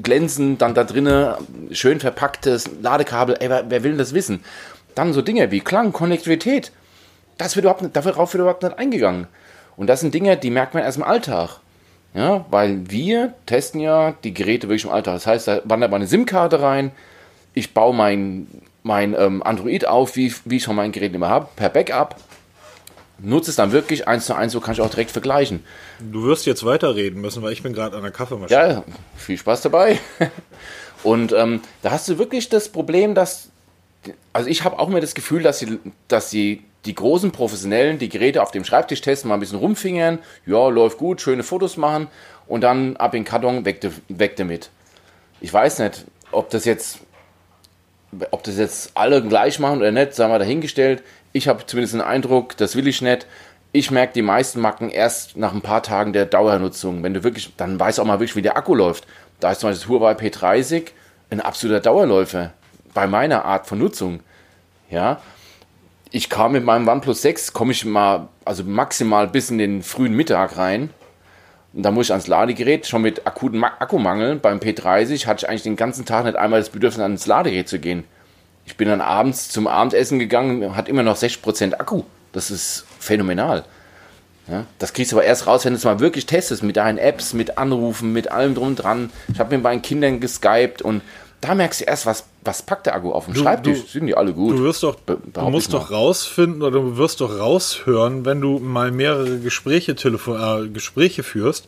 [0.00, 1.34] glänzend, dann da drinnen
[1.72, 3.36] schön verpacktes Ladekabel.
[3.40, 4.44] Ey, wer, wer, will das wissen?
[4.94, 6.72] Dann so Dinge wie Klang, Konnektivität.
[7.38, 9.26] Das wird überhaupt nicht, darauf wird überhaupt nicht eingegangen.
[9.76, 11.60] Und das sind Dinge, die merkt man erst im Alltag.
[12.14, 15.14] Ja, weil wir testen ja die Geräte wirklich im Alltag.
[15.14, 16.92] Das heißt, da wandert meine SIM-Karte rein,
[17.54, 18.46] ich baue mein,
[18.84, 22.16] mein ähm, Android auf, wie, wie ich schon mein Gerät immer habe, per Backup
[23.18, 25.64] nutze es dann wirklich eins zu eins, so kann ich auch direkt vergleichen.
[26.00, 28.60] Du wirst jetzt weiterreden müssen, weil ich bin gerade an der Kaffeemaschine.
[28.60, 28.84] Ja,
[29.16, 29.98] viel Spaß dabei.
[31.02, 33.50] Und ähm, da hast du wirklich das Problem, dass,
[34.32, 38.08] also ich habe auch mir das Gefühl, dass sie, dass sie die großen Professionellen die
[38.08, 42.08] Geräte auf dem Schreibtisch testen, mal ein bisschen rumfingern, ja, läuft gut, schöne Fotos machen
[42.46, 44.70] und dann ab in den Karton weg, weg damit.
[45.40, 47.00] Ich weiß nicht, ob das jetzt
[48.30, 51.02] ob das jetzt alle gleich machen oder nicht, sagen wir dahingestellt.
[51.36, 53.26] Ich habe zumindest den Eindruck, das will ich nicht.
[53.72, 57.02] Ich merke die meisten Macken erst nach ein paar Tagen der Dauernutzung.
[57.02, 59.04] Wenn du wirklich, dann weißt du auch mal wirklich, wie der Akku läuft.
[59.40, 60.92] Da ist zum Beispiel das Huawei P30
[61.30, 62.52] ein absoluter Dauerläufer
[62.94, 64.20] bei meiner Art von Nutzung.
[64.88, 65.20] Ja,
[66.12, 70.14] ich kam mit meinem OnePlus 6, komme ich mal, also maximal bis in den frühen
[70.14, 70.90] Mittag rein.
[71.72, 74.36] Und da muss ich ans Ladegerät, schon mit akuten Akkumangel.
[74.36, 77.80] Beim P30 hatte ich eigentlich den ganzen Tag nicht einmal das Bedürfnis, ans Ladegerät zu
[77.80, 78.04] gehen.
[78.66, 82.02] Ich bin dann abends zum Abendessen gegangen, hat immer noch 60% Akku.
[82.32, 83.64] Das ist phänomenal.
[84.48, 86.98] Ja, das kriegst du aber erst raus, wenn du es mal wirklich testest, mit deinen
[86.98, 89.10] Apps, mit Anrufen, mit allem drum und dran.
[89.32, 91.02] Ich habe mit meinen Kindern geskypt und
[91.40, 93.80] da merkst du erst, was, was packt der Akku auf dem Schreibtisch.
[93.80, 94.58] Du, Sind die alle gut?
[94.58, 98.58] Du wirst doch, Be du musst doch rausfinden oder du wirst doch raushören, wenn du
[98.58, 101.66] mal mehrere Gespräche, Telefon, äh, Gespräche führst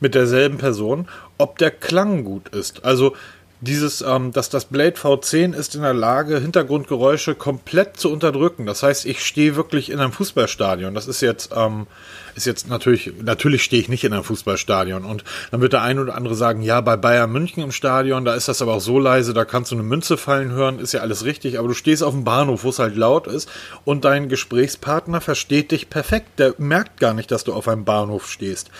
[0.00, 1.06] mit derselben Person,
[1.38, 2.84] ob der Klang gut ist.
[2.84, 3.14] Also
[3.60, 8.64] dieses, ähm, dass das Blade V10 ist in der Lage, Hintergrundgeräusche komplett zu unterdrücken.
[8.64, 10.94] Das heißt, ich stehe wirklich in einem Fußballstadion.
[10.94, 11.86] Das ist jetzt, ähm,
[12.34, 15.04] ist jetzt natürlich, natürlich stehe ich nicht in einem Fußballstadion.
[15.04, 18.34] Und dann wird der ein oder andere sagen, ja, bei Bayern München im Stadion, da
[18.34, 21.00] ist das aber auch so leise, da kannst du eine Münze fallen hören, ist ja
[21.00, 21.58] alles richtig.
[21.58, 23.50] Aber du stehst auf dem Bahnhof, wo es halt laut ist
[23.84, 26.38] und dein Gesprächspartner versteht dich perfekt.
[26.38, 28.70] Der merkt gar nicht, dass du auf einem Bahnhof stehst.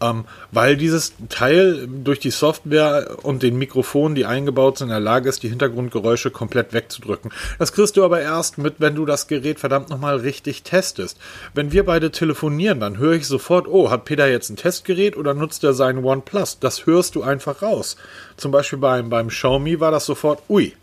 [0.00, 5.00] Ähm, weil dieses Teil durch die Software und den Mikrofonen, die eingebaut sind, in der
[5.00, 7.30] Lage ist, die Hintergrundgeräusche komplett wegzudrücken.
[7.58, 11.18] Das kriegst du aber erst mit, wenn du das Gerät verdammt nochmal richtig testest.
[11.54, 15.34] Wenn wir beide telefonieren, dann höre ich sofort, oh, hat Peter jetzt ein Testgerät oder
[15.34, 16.58] nutzt er seinen OnePlus?
[16.60, 17.96] Das hörst du einfach raus.
[18.36, 20.74] Zum Beispiel beim, beim Xiaomi war das sofort, ui,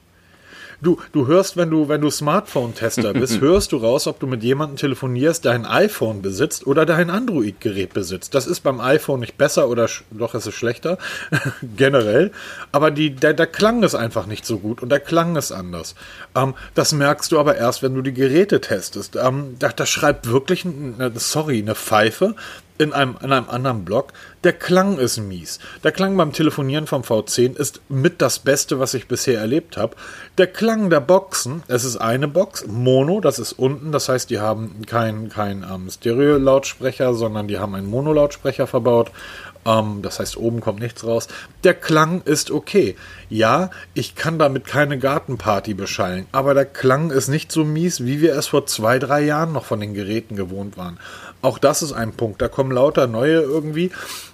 [0.80, 4.44] Du, du hörst, wenn du, wenn du Smartphone-Tester bist, hörst du raus, ob du mit
[4.44, 8.36] jemandem telefonierst, der ein iPhone besitzt oder der ein Android-Gerät besitzt.
[8.36, 11.00] Das ist beim iPhone nicht besser oder doch ist es schlechter,
[11.78, 12.32] generell.
[12.72, 15.96] Aber die, der, der Klang ist einfach nicht so gut und der Klang ist anders.
[16.36, 19.16] Ähm, das merkst du aber erst, wenn du die Geräte testest.
[19.16, 22.36] Ähm, da, da schreibt wirklich, eine, sorry, eine Pfeife
[22.78, 24.14] in einem, in einem anderen Blog.
[24.44, 25.60] Der Klang ist mies.
[25.84, 29.96] Der Klang beim Telefonieren vom V10 ist mit das Beste, was ich bisher erlebt habe.
[30.38, 34.40] Der Klang der Boxen, es ist eine Box, Mono, das ist unten, das heißt, die
[34.40, 39.12] haben keinen kein, ähm, Stereo-Lautsprecher, sondern die haben einen Mono-Lautsprecher verbaut.
[39.68, 41.28] Ähm, das heißt, oben kommt nichts raus.
[41.64, 42.96] Der Klang ist okay.
[43.30, 48.22] Ja, ich kann damit keine Gartenparty beschallen, aber der Klang ist nicht so mies, wie
[48.22, 51.00] wir es vor zwei, drei Jahren noch von den Geräten gewohnt waren.
[51.42, 52.42] Auch das ist ein Punkt.
[52.42, 53.92] Da kommen lauter neue irgendwie.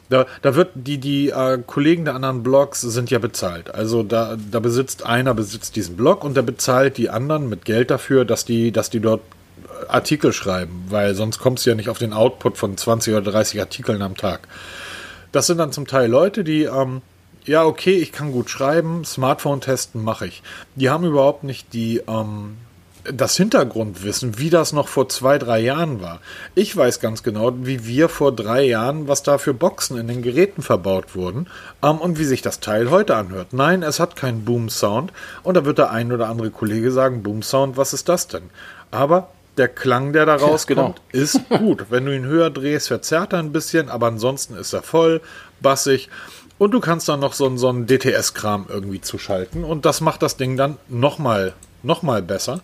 [0.10, 3.74] Da, da wird die, die äh, Kollegen der anderen Blogs sind ja bezahlt.
[3.74, 7.90] Also da, da besitzt einer besitzt diesen Blog und der bezahlt die anderen mit Geld
[7.90, 11.90] dafür, dass die, dass die dort äh, Artikel schreiben, weil sonst kommst du ja nicht
[11.90, 14.48] auf den Output von 20 oder 30 Artikeln am Tag.
[15.32, 17.02] Das sind dann zum Teil Leute, die, ähm,
[17.46, 20.44] ja, okay, ich kann gut schreiben, Smartphone testen mache ich.
[20.76, 22.58] Die haben überhaupt nicht die, ähm,
[23.06, 26.20] das Hintergrundwissen, wie das noch vor zwei, drei Jahren war.
[26.56, 30.22] Ich weiß ganz genau, wie wir vor drei Jahren, was da für Boxen in den
[30.22, 31.48] Geräten verbaut wurden
[31.82, 33.52] ähm, und wie sich das Teil heute anhört.
[33.52, 35.12] Nein, es hat keinen Boom-Sound
[35.44, 38.50] und da wird der ein oder andere Kollege sagen, Boom-Sound, was ist das denn?
[38.92, 41.24] Aber der Klang, der da rauskommt, ja, genau.
[41.24, 41.86] ist gut.
[41.90, 45.22] Wenn du ihn höher drehst, verzerrt er ein bisschen, aber ansonsten ist er voll,
[45.62, 46.10] bassig.
[46.58, 49.64] Und du kannst dann noch so, so einen DTS-Kram irgendwie zuschalten.
[49.64, 52.62] Und das macht das Ding dann nochmal noch mal besser.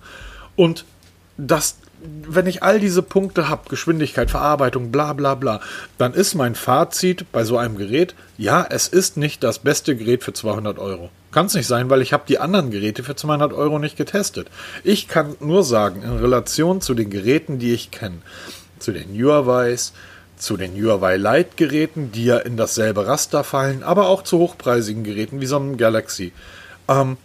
[0.60, 0.84] Und
[1.38, 5.62] das, wenn ich all diese Punkte habe, Geschwindigkeit, Verarbeitung, bla bla bla,
[5.98, 10.22] dann ist mein Fazit bei so einem Gerät, ja, es ist nicht das beste Gerät
[10.22, 11.12] für 200 Euro.
[11.32, 14.50] Kann es nicht sein, weil ich habe die anderen Geräte für 200 Euro nicht getestet.
[14.84, 18.17] Ich kann nur sagen, in Relation zu den Geräten, die ich kenne,
[18.80, 19.93] zu den Huawei's,
[20.36, 25.06] zu den Huawei Lite Geräten, die ja in dasselbe Raster fallen, aber auch zu hochpreisigen
[25.06, 26.34] Geräten wie so einem Galaxy,
[26.89, 27.15] ähm,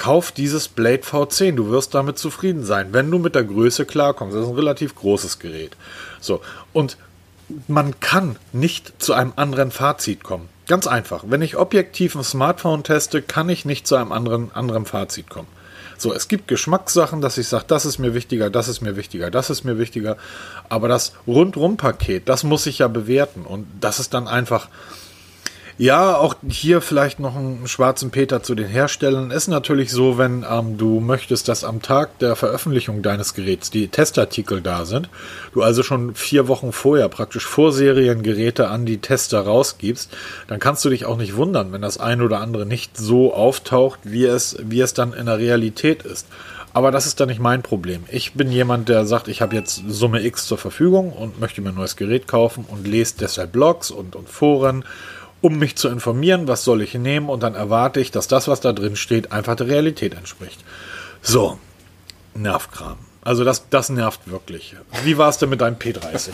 [0.00, 1.56] kauf dieses Blade V10.
[1.56, 4.34] Du wirst damit zufrieden sein, wenn du mit der Größe klarkommst.
[4.34, 5.76] Das ist ein relativ großes Gerät.
[6.22, 6.40] So.
[6.72, 6.96] Und
[7.68, 10.48] man kann nicht zu einem anderen Fazit kommen.
[10.66, 11.24] Ganz einfach.
[11.26, 15.48] Wenn ich objektiv ein Smartphone teste, kann ich nicht zu einem anderen, anderen Fazit kommen.
[15.98, 19.30] So, es gibt Geschmackssachen, dass ich sage, das ist mir wichtiger, das ist mir wichtiger,
[19.30, 20.16] das ist mir wichtiger.
[20.70, 23.42] Aber das Rundrum-Paket, das muss ich ja bewerten.
[23.42, 24.68] Und das ist dann einfach,
[25.80, 29.30] ja, auch hier vielleicht noch einen schwarzen Peter zu den Herstellern.
[29.30, 33.88] Ist natürlich so, wenn ähm, du möchtest, dass am Tag der Veröffentlichung deines Geräts die
[33.88, 35.08] Testartikel da sind,
[35.54, 40.14] du also schon vier Wochen vorher praktisch Vorseriengeräte an die Tester rausgibst,
[40.48, 44.00] dann kannst du dich auch nicht wundern, wenn das ein oder andere nicht so auftaucht,
[44.02, 46.26] wie es, wie es dann in der Realität ist.
[46.74, 48.04] Aber das ist dann nicht mein Problem.
[48.10, 51.70] Ich bin jemand, der sagt, ich habe jetzt Summe X zur Verfügung und möchte mir
[51.70, 54.84] ein neues Gerät kaufen und lese deshalb Blogs und, und Foren
[55.40, 58.60] um mich zu informieren, was soll ich nehmen und dann erwarte ich, dass das, was
[58.60, 60.62] da drin steht, einfach der Realität entspricht.
[61.22, 61.58] So,
[62.34, 62.98] Nervkram.
[63.22, 64.74] Also das, das nervt wirklich.
[65.04, 66.30] Wie war es denn mit deinem P30?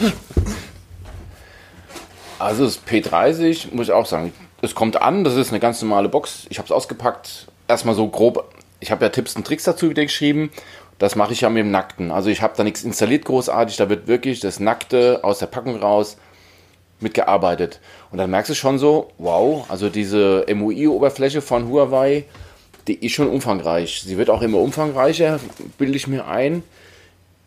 [2.38, 6.08] Also das P30, muss ich auch sagen, es kommt an, das ist eine ganz normale
[6.08, 6.46] Box.
[6.50, 8.52] Ich habe es ausgepackt, erstmal so grob.
[8.78, 10.50] Ich habe ja Tipps und Tricks dazu wieder geschrieben.
[10.98, 12.10] Das mache ich ja mit dem Nackten.
[12.10, 15.76] Also ich habe da nichts installiert großartig, da wird wirklich das Nackte aus der Packung
[15.76, 16.16] raus
[17.00, 17.80] mitgearbeitet.
[18.10, 22.24] Und dann merkst du schon so, wow, also diese MUI-Oberfläche von Huawei,
[22.86, 24.02] die ist schon umfangreich.
[24.06, 25.40] Sie wird auch immer umfangreicher,
[25.78, 26.62] bilde ich mir ein.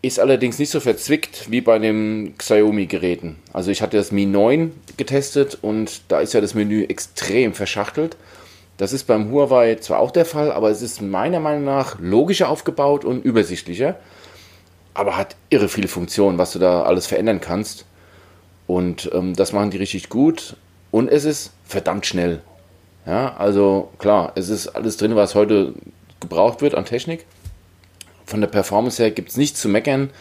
[0.01, 3.35] Ist allerdings nicht so verzwickt wie bei den Xiaomi-Geräten.
[3.51, 8.15] Also ich hatte das Mi 9 getestet und da ist ja das Menü extrem verschachtelt.
[8.77, 12.47] Das ist beim Huawei zwar auch der Fall, aber es ist meiner Meinung nach logischer
[12.47, 13.97] aufgebaut und übersichtlicher.
[14.93, 17.85] Aber hat irre viele Funktionen, was du da alles verändern kannst.
[18.69, 20.55] Und ähm, das machen die richtig gut.
[20.91, 22.43] Und es ist verdammt schnell.
[23.07, 25.73] Ja, also klar, es ist alles drin, was heute
[26.19, 27.25] gebraucht wird an Technik.
[28.27, 30.11] Von der Performance her gibt es nichts zu meckern.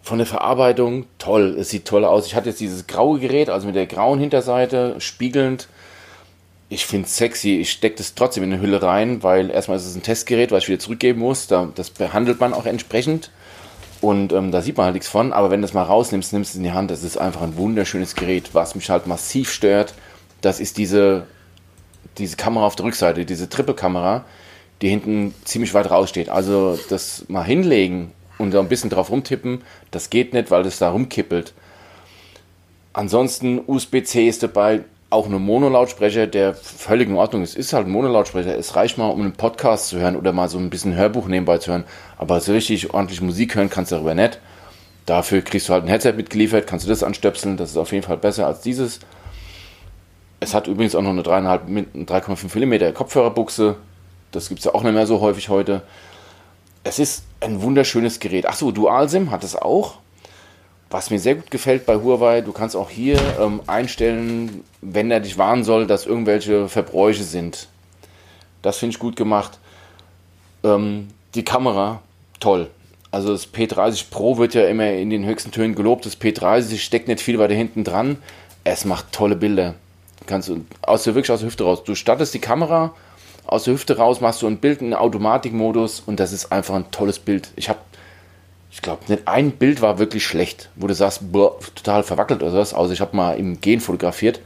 [0.00, 2.26] Von der Verarbeitung toll, es sieht toll aus.
[2.26, 5.68] Ich hatte jetzt dieses graue Gerät, also mit der grauen Hinterseite, spiegelnd.
[6.70, 7.56] Ich finde es sexy.
[7.56, 10.62] Ich stecke das trotzdem in eine Hülle rein, weil erstmal ist es ein Testgerät, was
[10.62, 11.46] ich wieder zurückgeben muss.
[11.46, 13.30] Da, das behandelt man auch entsprechend.
[14.00, 15.32] Und ähm, da sieht man halt nichts von.
[15.32, 16.90] Aber wenn du es mal rausnimmst, nimmst du es in die Hand.
[16.90, 18.50] Das ist einfach ein wunderschönes Gerät.
[18.52, 19.94] Was mich halt massiv stört,
[20.40, 21.26] das ist diese,
[22.18, 24.24] diese Kamera auf der Rückseite, diese Triple-Kamera
[24.82, 26.28] die hinten ziemlich weit raussteht.
[26.28, 30.78] Also das mal hinlegen und da ein bisschen drauf rumtippen, das geht nicht, weil das
[30.78, 31.54] da rumkippelt.
[32.92, 37.56] Ansonsten USB-C ist dabei, auch ein Mono-Lautsprecher, der völlig in Ordnung ist.
[37.56, 38.56] Ist halt ein Mono-Lautsprecher.
[38.58, 41.58] Es reicht mal, um einen Podcast zu hören oder mal so ein bisschen Hörbuch nebenbei
[41.58, 41.84] zu hören.
[42.18, 44.40] Aber so richtig ordentlich Musik hören kannst du darüber nicht.
[45.06, 47.56] Dafür kriegst du halt ein Headset mitgeliefert, kannst du das anstöpseln.
[47.56, 48.98] Das ist auf jeden Fall besser als dieses.
[50.40, 53.76] Es hat übrigens auch noch eine 3,5 mm Kopfhörerbuchse.
[54.32, 55.82] Das gibt es ja auch nicht mehr so häufig heute.
[56.82, 58.46] Es ist ein wunderschönes Gerät.
[58.46, 59.98] Achso, Dual-SIM hat es auch.
[60.90, 65.20] Was mir sehr gut gefällt bei Huawei, du kannst auch hier ähm, einstellen, wenn er
[65.20, 67.68] dich warnen soll, dass irgendwelche Verbräuche sind.
[68.62, 69.58] Das finde ich gut gemacht.
[70.62, 72.02] Ähm, die Kamera,
[72.38, 72.70] toll.
[73.10, 76.06] Also das P30 Pro wird ja immer in den höchsten Tönen gelobt.
[76.06, 78.18] Das P30 steckt nicht viel weiter hinten dran.
[78.62, 79.74] Es macht tolle Bilder.
[80.26, 81.84] Kannst du aus der, wirklich aus der Hüfte raus.
[81.84, 82.94] Du startest die Kamera
[83.46, 86.90] aus der Hüfte raus machst du ein Bild in Automatikmodus und das ist einfach ein
[86.90, 87.50] tolles Bild.
[87.54, 87.78] Ich habe,
[88.70, 92.54] ich glaube, nicht ein Bild war wirklich schlecht, wo du sagst, boah, total verwackelt oder
[92.54, 92.74] was.
[92.74, 94.40] Also ich habe mal im Gehen fotografiert.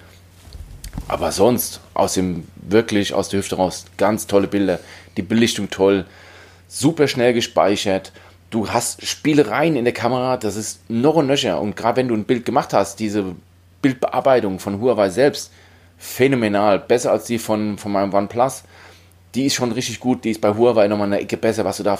[1.09, 4.79] Aber sonst, aus dem, wirklich aus der Hüfte raus, ganz tolle Bilder.
[5.17, 6.07] Die Belichtung toll,
[6.69, 8.13] super schnell gespeichert.
[8.51, 11.61] Du hast Spielereien in der Kamera, das ist noch und nöcher.
[11.61, 13.35] Und gerade wenn du ein Bild gemacht hast, diese
[13.83, 15.51] Bildbearbeitung von Huawei selbst,
[15.99, 16.79] phänomenal.
[16.79, 18.65] Besser als die von, von meinem OnePlus
[19.35, 21.83] die ist schon richtig gut, die ist bei Huawei nochmal eine Ecke besser, was du
[21.83, 21.99] da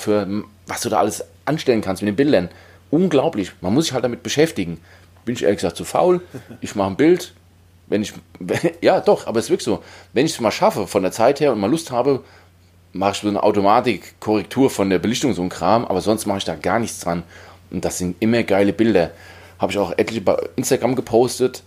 [0.67, 2.49] was du da alles anstellen kannst mit den Bildern.
[2.91, 3.53] Unglaublich.
[3.61, 4.81] Man muss sich halt damit beschäftigen.
[5.25, 6.23] Bin ich ehrlich gesagt zu faul.
[6.61, 7.35] Ich mache ein Bild.
[7.87, 8.13] Wenn ich,
[8.81, 9.83] ja doch, aber es ist wirklich so.
[10.13, 12.25] Wenn ich es mal schaffe, von der Zeit her und mal Lust habe,
[12.93, 16.45] mache ich so eine Automatik-Korrektur von der Belichtung, so ein Kram, aber sonst mache ich
[16.45, 17.23] da gar nichts dran.
[17.71, 19.13] Und das sind immer geile Bilder.
[19.59, 21.63] Habe ich auch etliche bei Instagram gepostet.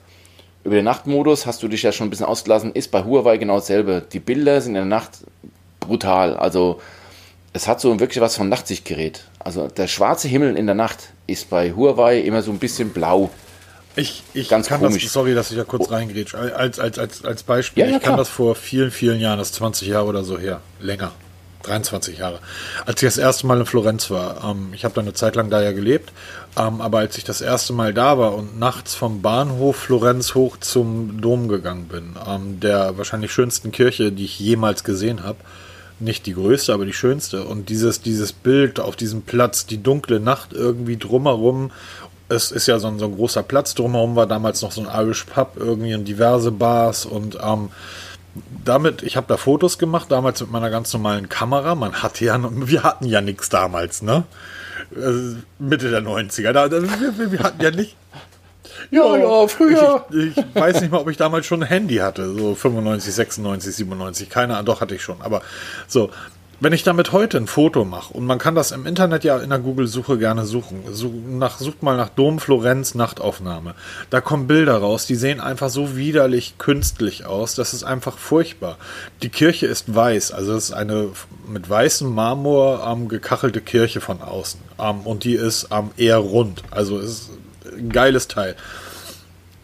[0.63, 3.55] Über den Nachtmodus hast du dich ja schon ein bisschen ausgelassen, ist bei Huawei genau
[3.55, 4.03] dasselbe.
[4.11, 5.19] Die Bilder sind in der Nacht
[5.85, 6.35] brutal.
[6.35, 6.81] Also
[7.53, 9.25] es hat so wirklich was von Nachtsichtgerät.
[9.39, 13.29] Also der schwarze Himmel in der Nacht ist bei Huawei immer so ein bisschen blau.
[13.95, 15.03] Ich, ich Ganz kann komisch.
[15.03, 15.91] das, sorry, dass ich da kurz oh.
[15.93, 19.37] reingrätsch, als, als, als, als Beispiel, ja, ja, ich kann das vor vielen, vielen Jahren,
[19.37, 21.11] das ist 20 Jahre oder so her, länger,
[21.61, 22.39] 23 Jahre,
[22.87, 24.43] als ich das erste Mal in Florenz war.
[24.49, 26.11] Ähm, ich habe da eine Zeit lang da ja gelebt,
[26.57, 30.57] ähm, aber als ich das erste Mal da war und nachts vom Bahnhof Florenz hoch
[30.57, 35.37] zum Dom gegangen bin, ähm, der wahrscheinlich schönsten Kirche, die ich jemals gesehen habe,
[35.99, 37.43] nicht die größte, aber die schönste.
[37.43, 41.71] Und dieses, dieses Bild auf diesem Platz, die dunkle Nacht irgendwie drumherum.
[42.29, 43.75] Es ist ja so ein, so ein großer Platz.
[43.75, 47.05] Drumherum war damals noch so ein Irish Pub, irgendwie und diverse Bars.
[47.05, 47.69] Und ähm,
[48.63, 51.75] damit, ich habe da Fotos gemacht, damals mit meiner ganz normalen Kamera.
[51.75, 54.23] Man hatte ja, wir hatten ja nichts damals, ne?
[54.95, 56.51] Also Mitte der 90er.
[56.51, 57.95] Da, wir, wir hatten ja nicht,
[58.93, 60.05] ja, ja, früher.
[60.11, 63.75] Ich, ich, weiß nicht mal, ob ich damals schon ein Handy hatte, so 95, 96,
[63.75, 65.21] 97, keine Ahnung, doch hatte ich schon.
[65.21, 65.41] Aber
[65.87, 66.09] so,
[66.59, 69.49] wenn ich damit heute ein Foto mache und man kann das im Internet ja in
[69.49, 73.75] der Google-Suche gerne suchen, such, nach, sucht mal nach Dom Florenz Nachtaufnahme.
[74.09, 78.77] Da kommen Bilder raus, die sehen einfach so widerlich künstlich aus, das ist einfach furchtbar.
[79.23, 81.09] Die Kirche ist weiß, also es ist eine
[81.47, 86.63] mit weißem Marmor ähm, gekachelte Kirche von außen ähm, und die ist ähm, eher rund,
[86.71, 87.29] also es ist
[87.77, 88.55] ein geiles Teil.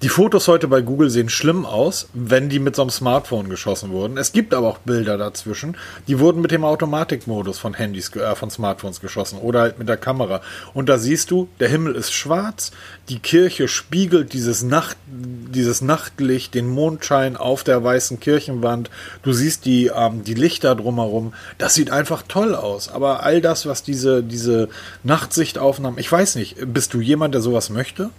[0.02, 3.90] Die Fotos heute bei Google sehen schlimm aus, wenn die mit so einem Smartphone geschossen
[3.90, 4.18] wurden.
[4.18, 5.76] Es gibt aber auch Bilder dazwischen,
[6.08, 9.98] die wurden mit dem Automatikmodus von Handys, äh, von Smartphones geschossen oder halt mit der
[9.98, 10.40] Kamera.
[10.74, 12.72] Und da siehst du, der Himmel ist schwarz,
[13.10, 18.90] die Kirche spiegelt dieses Nacht, dieses Nachtlicht, den Mondschein auf der weißen Kirchenwand.
[19.24, 21.34] Du siehst die, ähm, die Lichter drumherum.
[21.58, 22.88] Das sieht einfach toll aus.
[22.88, 24.70] Aber all das, was diese, diese
[25.04, 28.12] Nachtsichtaufnahmen, ich weiß nicht, bist du jemand, der sowas möchte?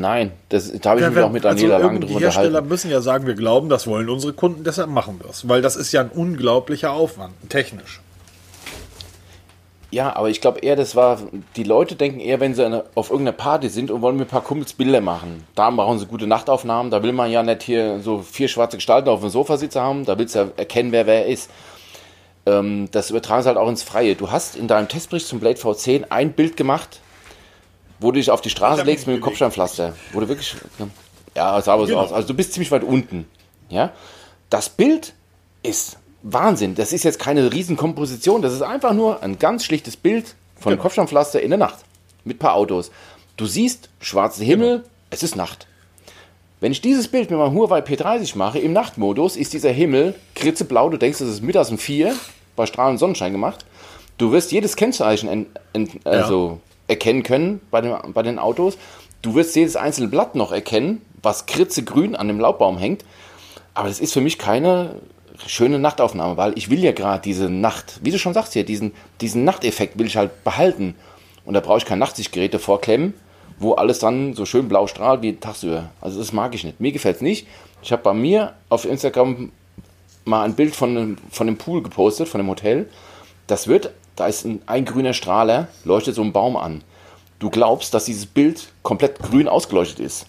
[0.00, 2.18] Nein, das, da habe ich ja, mich auch mit Daniela also lange drüber unterhalten.
[2.18, 5.48] Die Hersteller müssen ja sagen, wir glauben, das wollen unsere Kunden, deshalb machen wir es.
[5.48, 8.00] Weil das ist ja ein unglaublicher Aufwand, technisch.
[9.94, 11.20] Ja, aber ich glaube eher, das war,
[11.54, 14.30] die Leute denken eher, wenn sie eine, auf irgendeiner Party sind und wollen mit ein
[14.30, 15.44] paar Kumpels Bilder machen.
[15.54, 19.08] Da brauchen sie gute Nachtaufnahmen, da will man ja nicht hier so vier schwarze Gestalten
[19.08, 21.48] auf dem Sofa sitzen haben, da willst du ja erkennen, wer wer ist.
[22.44, 24.16] Ähm, das übertragen sie halt auch ins Freie.
[24.16, 27.00] Du hast in deinem Testbericht zum Blade V10 ein Bild gemacht,
[28.04, 29.94] wo du dich auf die Straße legst mit dem Kopfsteinpflaster.
[30.12, 30.54] Wo du wirklich.
[31.34, 32.00] Ja, sah aber genau.
[32.00, 32.12] so aus.
[32.12, 33.26] Also du bist ziemlich weit unten.
[33.70, 33.92] Ja.
[34.50, 35.14] Das Bild
[35.62, 36.74] ist Wahnsinn.
[36.74, 38.42] Das ist jetzt keine Riesenkomposition.
[38.42, 40.82] Das ist einfach nur ein ganz schlichtes Bild von genau.
[40.82, 41.78] Kopfsteinpflaster in der Nacht.
[42.24, 42.90] Mit ein paar Autos.
[43.38, 44.88] Du siehst schwarzen Himmel, genau.
[45.08, 45.66] es ist Nacht.
[46.60, 50.90] Wenn ich dieses Bild mit meinem Huawei P30 mache, im Nachtmodus, ist dieser Himmel kritzeblau.
[50.90, 52.14] Du denkst, das ist mittags um vier
[52.54, 53.64] bei strahlendem Sonnenschein gemacht.
[54.18, 58.78] Du wirst jedes Kennzeichen en, en, also erkennen können bei den, bei den Autos.
[59.22, 63.04] Du wirst jedes einzelne Blatt noch erkennen, was kritzegrün an dem Laubbaum hängt.
[63.72, 64.96] Aber das ist für mich keine
[65.46, 68.92] schöne Nachtaufnahme, weil ich will ja gerade diese Nacht, wie du schon sagst hier, diesen,
[69.20, 70.94] diesen Nachteffekt will ich halt behalten.
[71.44, 73.14] Und da brauche ich kein Nachtsichtgerät davor klemmen,
[73.58, 75.90] wo alles dann so schön blau strahlt wie tagsüber.
[76.00, 76.80] Also das mag ich nicht.
[76.80, 77.46] Mir gefällt es nicht.
[77.82, 79.52] Ich habe bei mir auf Instagram
[80.24, 82.88] mal ein Bild von, von dem Pool gepostet, von dem Hotel.
[83.46, 86.82] Das wird da ist ein, ein grüner Strahler, leuchtet so einen Baum an.
[87.38, 90.26] Du glaubst, dass dieses Bild komplett grün ausgeleuchtet ist.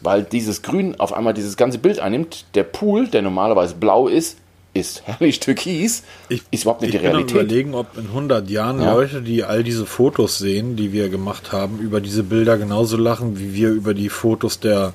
[0.00, 2.46] Weil dieses Grün auf einmal dieses ganze Bild einnimmt.
[2.54, 4.38] Der Pool, der normalerweise blau ist,
[4.72, 7.28] ist herrlich türkis, ich, ist überhaupt nicht die Realität.
[7.28, 8.94] Ich überlegen, ob in 100 Jahren ja.
[8.94, 13.38] Leute, die all diese Fotos sehen, die wir gemacht haben, über diese Bilder genauso lachen,
[13.38, 14.94] wie wir über die Fotos der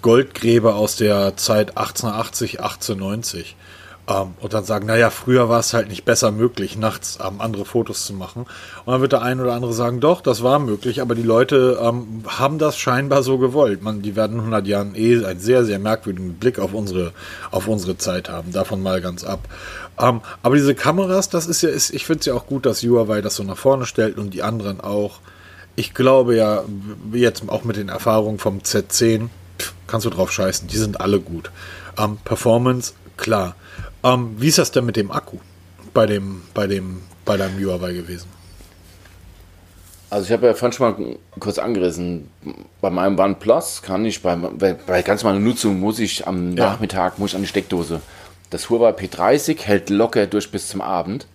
[0.00, 3.56] Goldgräber aus der Zeit 1880, 1890.
[4.08, 7.64] Ähm, und dann sagen, naja, früher war es halt nicht besser möglich, nachts ähm, andere
[7.64, 8.46] Fotos zu machen.
[8.84, 11.78] Und dann wird der eine oder andere sagen, doch, das war möglich, aber die Leute
[11.80, 13.82] ähm, haben das scheinbar so gewollt.
[13.82, 17.12] Man, die werden in 100 Jahren eh einen sehr, sehr merkwürdigen Blick auf unsere,
[17.52, 18.52] auf unsere Zeit haben.
[18.52, 19.48] Davon mal ganz ab.
[20.00, 22.82] Ähm, aber diese Kameras, das ist ja, ist, ich finde es ja auch gut, dass
[22.82, 25.20] Huawei das so nach vorne stellt und die anderen auch.
[25.76, 26.64] Ich glaube ja,
[27.12, 31.20] jetzt auch mit den Erfahrungen vom Z10, pff, kannst du drauf scheißen, die sind alle
[31.20, 31.50] gut.
[31.96, 33.54] Ähm, Performance, klar.
[34.04, 35.38] Ähm, wie ist das denn mit dem Akku
[35.94, 38.28] bei dem, bei dem, bei deinem Huawei gewesen?
[40.10, 42.28] Also ich habe ja vorhin schon mal kurz angerissen,
[42.82, 46.66] bei meinem OnePlus kann ich, bei, bei, bei ganz meiner Nutzung muss ich am ja.
[46.66, 48.02] Nachmittag, muss ich an die Steckdose.
[48.50, 51.26] Das Huawei P30 hält locker durch bis zum Abend.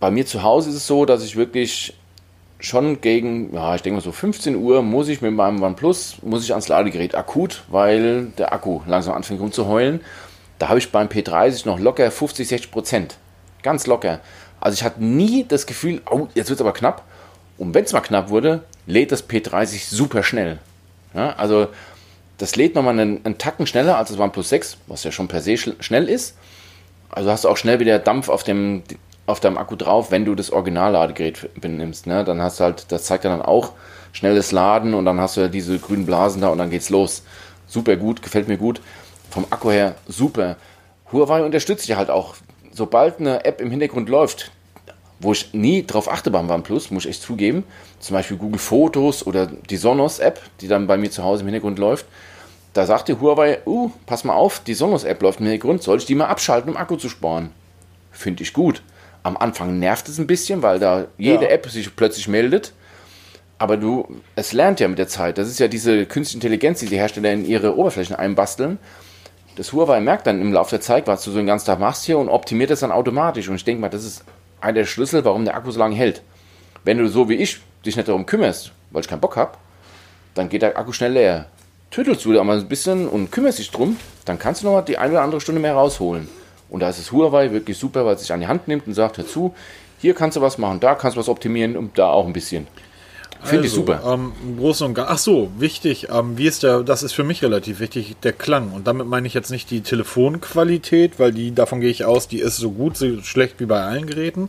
[0.00, 1.94] Bei mir zu Hause ist es so, dass ich wirklich
[2.58, 6.42] schon gegen, ja, ich denke mal so 15 Uhr muss ich mit meinem OnePlus, muss
[6.42, 10.00] ich ans Ladegerät akut, weil der Akku langsam anfängt rumzuheulen.
[10.58, 13.16] Da habe ich beim P30 noch locker 50, 60 Prozent.
[13.62, 14.20] Ganz locker.
[14.60, 17.04] Also ich hatte nie das Gefühl, oh, jetzt wird es aber knapp.
[17.58, 20.58] Und wenn es mal knapp wurde, lädt das P30 super schnell.
[21.14, 21.68] Ja, also
[22.38, 25.40] das lädt nochmal einen, einen Tacken schneller als das OnePlus 6, was ja schon per
[25.40, 26.36] se schnell ist.
[27.10, 28.82] Also hast du auch schnell wieder Dampf auf dem,
[29.26, 32.06] auf deinem Akku drauf, wenn du das Originalladegerät benimmst.
[32.06, 32.24] Ne?
[32.24, 33.72] Dann hast du halt, das zeigt ja dann auch
[34.12, 37.22] schnelles Laden und dann hast du ja diese grünen Blasen da und dann geht's los.
[37.66, 38.80] Super gut, gefällt mir gut
[39.30, 40.56] vom Akku her super.
[41.12, 42.34] Huawei unterstützt ja halt auch,
[42.72, 44.50] sobald eine App im Hintergrund läuft,
[45.20, 47.64] wo ich nie drauf achte beim OnePlus, muss ich echt zugeben,
[47.98, 51.78] zum Beispiel Google Fotos oder die Sonos-App, die dann bei mir zu Hause im Hintergrund
[51.78, 52.06] läuft,
[52.74, 56.14] da sagte Huawei, uh, pass mal auf, die Sonos-App läuft im Hintergrund, soll ich die
[56.14, 57.50] mal abschalten, um Akku zu sparen?
[58.12, 58.82] Finde ich gut.
[59.22, 61.50] Am Anfang nervt es ein bisschen, weil da jede ja.
[61.50, 62.72] App sich plötzlich meldet.
[63.58, 65.38] Aber du, es lernt ja mit der Zeit.
[65.38, 68.78] Das ist ja diese künstliche Intelligenz, die die Hersteller in ihre Oberflächen einbasteln
[69.58, 72.04] das Huawei merkt dann im Laufe der Zeit, was du so den ganzen Tag machst
[72.04, 73.48] hier und optimiert es dann automatisch.
[73.48, 74.22] Und ich denke mal, das ist
[74.60, 76.22] einer der Schlüssel, warum der Akku so lange hält.
[76.84, 79.58] Wenn du so wie ich dich nicht darum kümmerst, weil ich keinen Bock habe,
[80.34, 81.46] dann geht der Akku schnell leer.
[81.90, 84.82] Tüttelst du da mal ein bisschen und kümmerst dich drum, dann kannst du noch mal
[84.82, 86.28] die eine oder andere Stunde mehr rausholen.
[86.68, 88.94] Und da ist das Huawei wirklich super, weil es sich an die Hand nimmt und
[88.94, 89.56] sagt, hör zu,
[89.98, 92.68] hier kannst du was machen, da kannst du was optimieren und da auch ein bisschen.
[93.42, 94.02] Finde also, ich super.
[94.04, 95.12] Ähm, Im Großen und Ganzen.
[95.12, 96.08] Ach so, wichtig.
[96.10, 96.82] Ähm, wie ist der?
[96.82, 98.16] Das ist für mich relativ wichtig.
[98.22, 98.72] Der Klang.
[98.72, 102.40] Und damit meine ich jetzt nicht die Telefonqualität, weil die davon gehe ich aus, die
[102.40, 104.48] ist so gut, so schlecht wie bei allen Geräten.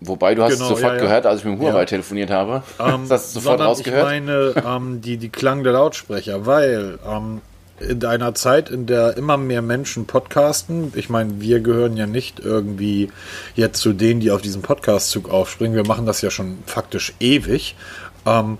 [0.00, 1.14] Wobei du hast Genau, es sofort ja, ja.
[1.14, 1.84] gest als ich mit dem Huawei Ja.
[1.86, 2.62] telefoniert habe.
[2.78, 4.12] Ähm, das hast du sofort rausgehört.
[4.12, 7.40] Ich meine, ähm, die, die Klang der Lautsprecher, weil ähm,
[7.80, 12.40] in einer Zeit, in der immer mehr Menschen podcasten, ich meine, wir gehören ja nicht
[12.40, 13.10] irgendwie
[13.54, 15.76] jetzt zu denen, die auf diesen Podcast-Zug aufspringen.
[15.76, 17.76] Wir machen das ja schon faktisch ewig.
[18.24, 18.58] Ähm,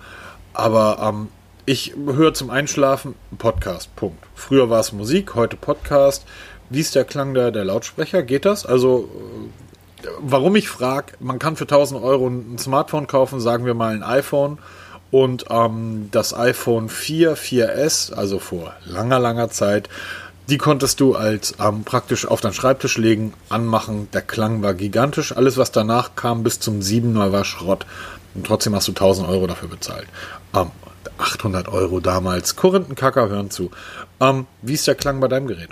[0.53, 1.29] aber ähm,
[1.65, 4.23] ich höre zum Einschlafen Podcast, Punkt.
[4.35, 6.27] Früher war es Musik, heute Podcast.
[6.69, 8.23] Wie ist der Klang der, der Lautsprecher?
[8.23, 8.67] Geht das?
[8.67, 9.09] Also
[10.19, 14.03] warum ich frage, man kann für 1000 Euro ein Smartphone kaufen, sagen wir mal ein
[14.03, 14.59] iPhone.
[15.17, 19.89] Und ähm, das iPhone 4, 4S, also vor langer, langer Zeit,
[20.51, 24.09] die konntest du als ähm, praktisch auf deinen Schreibtisch legen, anmachen.
[24.13, 25.35] Der Klang war gigantisch.
[25.35, 27.87] Alles, was danach kam, bis zum 7er war Schrott.
[28.35, 30.07] Und trotzdem hast du 1000 Euro dafür bezahlt.
[30.55, 30.71] Ähm,
[31.17, 32.55] 800 Euro damals.
[32.55, 33.71] Korinthenkacker hören zu.
[34.21, 35.71] Ähm, wie ist der Klang bei deinem Gerät?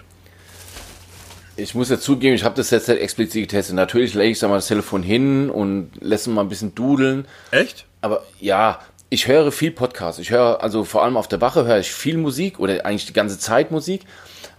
[1.59, 3.76] Ich muss ja zugeben, ich habe das jetzt nicht explizit getestet.
[3.76, 7.26] Natürlich lege ich sag mal, das Telefon hin und lasse mal ein bisschen dudeln.
[7.51, 7.84] Echt?
[8.01, 8.80] Aber ja,
[9.11, 10.19] ich höre viel Podcast.
[10.19, 13.13] Ich höre, also vor allem auf der Wache höre ich viel Musik oder eigentlich die
[13.13, 14.03] ganze Zeit Musik.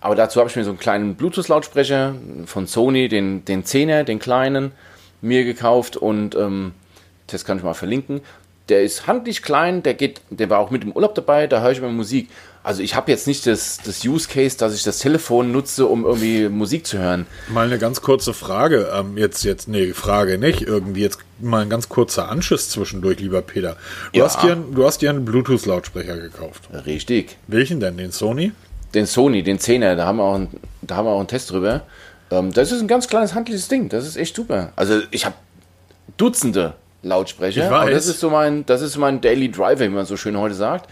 [0.02, 2.16] Aber dazu habe ich mir so einen kleinen Bluetooth-Lautsprecher
[2.46, 4.72] von Sony, den, den 10er, den kleinen,
[5.22, 6.74] mir gekauft und ähm,
[7.28, 8.22] das kann ich mal verlinken.
[8.70, 11.72] Der ist handlich klein, der geht, der war auch mit im Urlaub dabei, da höre
[11.72, 12.30] ich immer Musik.
[12.64, 16.04] Also ich habe jetzt nicht das, das Use Case, dass ich das Telefon nutze, um
[16.04, 17.28] irgendwie Musik zu hören.
[17.50, 18.90] Mal eine ganz kurze Frage.
[18.92, 20.64] Ähm, jetzt, jetzt, nee, Frage nicht.
[20.64, 23.78] Irgendwie jetzt mal ein ganz kurzer Anschiss zwischendurch, lieber Peter.
[24.14, 24.26] Du, Ja.
[24.26, 26.64] hast, dir, einen- du hast dir einen Bluetooth-Lautsprecher gekauft.
[26.88, 27.38] Richtig.
[27.48, 27.98] Welchen denn?
[27.98, 28.52] Den Sony?
[28.96, 30.48] den Sony, den 10er, da haben wir auch, einen,
[30.82, 31.82] da haben wir auch einen Test drüber.
[32.32, 34.72] Ähm, das ist ein ganz kleines handliches Ding, das ist echt super.
[34.78, 35.36] Also ich habe
[36.18, 36.74] Dutzende
[37.06, 37.94] Lautsprecher, Ich aber weiß.
[37.94, 40.90] das ist so mein, das ist mein Daily Driver, wie man so schön heute sagt,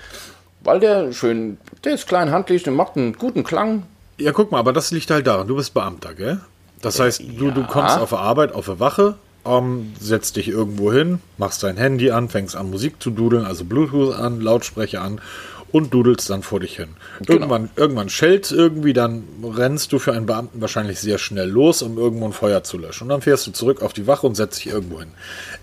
[0.61, 3.84] weil der schön, der ist klein handlich, der macht einen guten Klang.
[4.18, 5.47] Ja, guck mal, aber das liegt halt daran.
[5.47, 6.39] Du bist Beamter, gell?
[6.82, 10.91] Das heißt, du, du kommst auf der Arbeit, auf der Wache, ähm, setzt dich irgendwo
[10.93, 15.20] hin, machst dein Handy an, fängst an Musik zu dudeln, also Bluetooth an, Lautsprecher an
[15.74, 16.89] und dudelst dann vor dich hin.
[17.28, 21.97] Irgendwann, irgendwann schellt's irgendwie, dann rennst du für einen Beamten wahrscheinlich sehr schnell los, um
[21.97, 23.05] irgendwo ein Feuer zu löschen.
[23.05, 25.09] Und dann fährst du zurück auf die Wache und setzt dich irgendwo hin.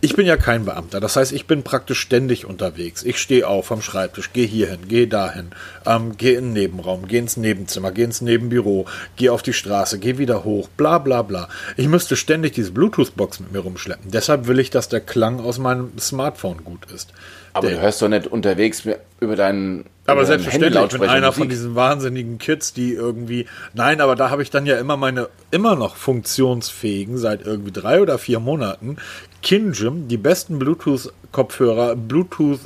[0.01, 3.05] Ich bin ja kein Beamter, das heißt, ich bin praktisch ständig unterwegs.
[3.05, 5.51] Ich stehe auf am Schreibtisch, gehe hierhin, gehe dahin,
[5.87, 10.01] ähm, gehe in den Nebenraum, gehe ins Nebenzimmer, gehe ins Nebenbüro, gehe auf die Straße,
[10.01, 11.49] gehe wieder hoch, bla bla bla.
[11.77, 14.11] Ich müsste ständig diese Bluetooth-Box mit mir rumschleppen.
[14.11, 17.13] Deshalb will ich, dass der Klang aus meinem Smartphone gut ist.
[17.53, 18.85] Aber Der- du hörst doch nicht unterwegs
[19.21, 23.47] über deinen aber über selbstverständlich, ich bin einer von diesen wahnsinnigen Kids, die irgendwie.
[23.75, 28.01] Nein, aber da habe ich dann ja immer meine, immer noch funktionsfähigen, seit irgendwie drei
[28.01, 28.97] oder vier Monaten,
[29.43, 32.61] Kinjim, die besten Bluetooth-Kopfhörer, Bluetooth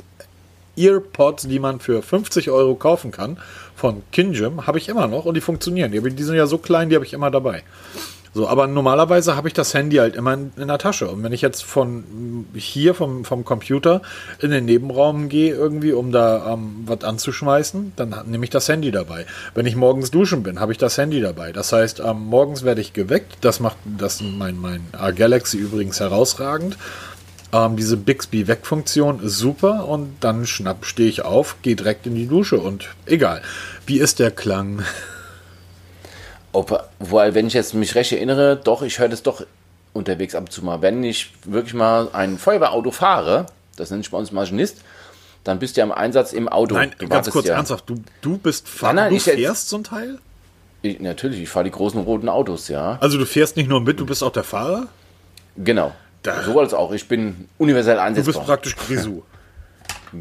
[0.77, 3.37] Earpods, die man für 50 Euro kaufen kann,
[3.75, 5.91] von Kinjim, habe ich immer noch und die funktionieren.
[5.91, 7.63] Die sind ja so klein, die habe ich immer dabei.
[8.35, 11.07] So, aber normalerweise habe ich das Handy halt immer in, in der Tasche.
[11.07, 14.01] Und wenn ich jetzt von hier vom, vom Computer
[14.41, 18.91] in den Nebenraum gehe, irgendwie, um da ähm, was anzuschmeißen, dann nehme ich das Handy
[18.91, 19.25] dabei.
[19.53, 21.53] Wenn ich morgens duschen bin, habe ich das Handy dabei.
[21.53, 23.37] Das heißt, ähm, morgens werde ich geweckt.
[23.39, 26.77] Das macht das mein, mein äh, Galaxy übrigens herausragend.
[27.53, 32.27] Ähm, diese Bixby-Weg-Funktion ist super und dann schnapp, stehe ich auf, gehe direkt in die
[32.27, 33.41] Dusche und egal.
[33.85, 34.83] Wie ist der Klang?
[36.55, 39.45] Ob, weil, wenn ich jetzt mich recht erinnere, doch, ich höre das doch
[39.93, 40.81] unterwegs ab und zu mal.
[40.81, 43.45] Wenn ich wirklich mal ein Feuerwehrauto fahre,
[43.75, 44.77] das nennt sich bei uns Maschinist,
[45.43, 46.75] dann bist du ja im Einsatz im Auto.
[46.75, 47.55] Nein, Du ganz kurz ja.
[47.55, 47.89] ernsthaft.
[47.89, 50.17] Du, du bist Fahrer, Nein, nein, du ich jetzt- fährst so ein Teil?
[50.81, 52.97] Ich, natürlich, ich fahre die großen roten Autos, ja.
[53.01, 54.87] Also du fährst nicht nur mit, du bist auch der Fahrer?
[55.57, 55.91] Genau.
[56.23, 56.91] Da- so als auch.
[56.93, 58.33] Ich bin universell Du einsetzbar.
[58.33, 59.23] bist praktisch Grisou.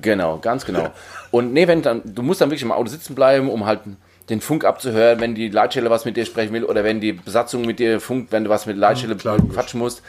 [0.03, 0.89] Genau, ganz genau.
[1.31, 3.81] Und nee, wenn dann, du musst dann wirklich im Auto sitzen bleiben, um halt
[4.31, 7.63] den Funk abzuhören, wenn die Leitstelle was mit dir sprechen will oder wenn die Besatzung
[7.63, 9.53] mit dir funkt, wenn du was mit der Leitstelle logisch.
[9.53, 10.03] quatschen musst.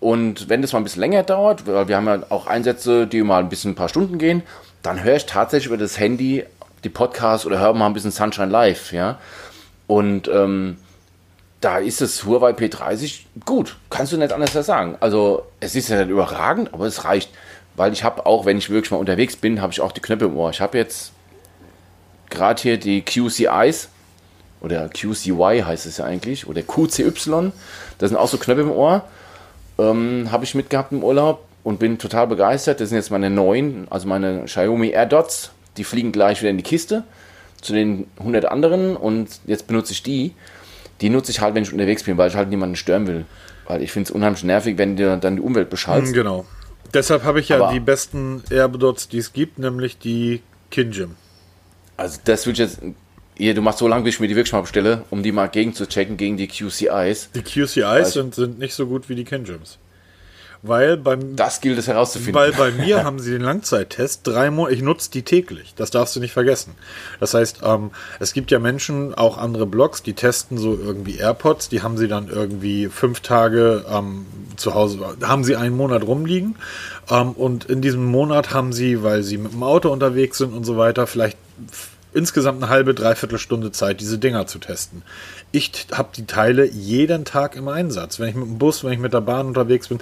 [0.00, 3.22] Und wenn das mal ein bisschen länger dauert, weil wir haben ja auch Einsätze, die
[3.22, 4.42] mal ein bisschen ein paar Stunden gehen,
[4.82, 6.44] dann höre ich tatsächlich über das Handy
[6.82, 9.18] die Podcasts oder höre mal ein bisschen Sunshine Live, ja.
[9.86, 10.78] Und ähm,
[11.60, 13.76] da ist das Huawei P30 gut.
[13.90, 14.96] Kannst du nicht anders sagen.
[15.00, 17.30] Also es ist ja nicht überragend, aber es reicht.
[17.76, 20.24] Weil ich habe auch, wenn ich wirklich mal unterwegs bin, habe ich auch die Knöpfe
[20.24, 20.50] im Ohr.
[20.50, 21.12] Ich habe jetzt
[22.30, 23.88] gerade hier die QCIs
[24.60, 27.52] oder QCY heißt es ja eigentlich oder QCY.
[27.98, 29.04] Das sind auch so Knöpfe im Ohr.
[29.78, 32.80] Ähm, habe ich mitgehabt im Urlaub und bin total begeistert.
[32.80, 35.50] Das sind jetzt meine neuen, also meine Xiaomi AirDots.
[35.76, 37.04] Die fliegen gleich wieder in die Kiste
[37.60, 40.34] zu den 100 anderen und jetzt benutze ich die.
[41.00, 43.24] Die nutze ich halt, wenn ich unterwegs bin, weil ich halt niemanden stören will.
[43.66, 46.12] Weil ich finde es unheimlich nervig, wenn dir dann die Umwelt beschallst.
[46.12, 46.44] genau.
[46.92, 51.14] Deshalb habe ich ja Aber- die besten Airdots, die es gibt, nämlich die Kinjim.
[52.00, 52.80] Also das würde ich jetzt...
[53.36, 55.46] Hier, du machst so lange, bis ich mir die wirklich mal bestelle, um die mal
[55.46, 57.30] gegen zu checken gegen die QCIs.
[57.34, 59.78] Die QCIs sind, sind nicht so gut wie die Kinjims.
[60.62, 62.34] Weil beim Das gilt es herauszufinden.
[62.34, 64.74] weil bei mir haben sie den Langzeittest drei Monate.
[64.74, 65.74] Ich nutze die täglich.
[65.74, 66.74] Das darfst du nicht vergessen.
[67.18, 71.70] Das heißt, ähm, es gibt ja Menschen, auch andere Blogs, die testen so irgendwie AirPods.
[71.70, 76.56] Die haben sie dann irgendwie fünf Tage ähm, zu Hause, haben sie einen Monat rumliegen.
[77.08, 80.64] Ähm, und in diesem Monat haben sie, weil sie mit dem Auto unterwegs sind und
[80.64, 81.38] so weiter, vielleicht
[82.12, 85.02] insgesamt eine halbe, dreiviertel Stunde Zeit, diese Dinger zu testen.
[85.52, 88.18] Ich habe die Teile jeden Tag im Einsatz.
[88.18, 89.98] Wenn ich mit dem Bus, wenn ich mit der Bahn unterwegs bin,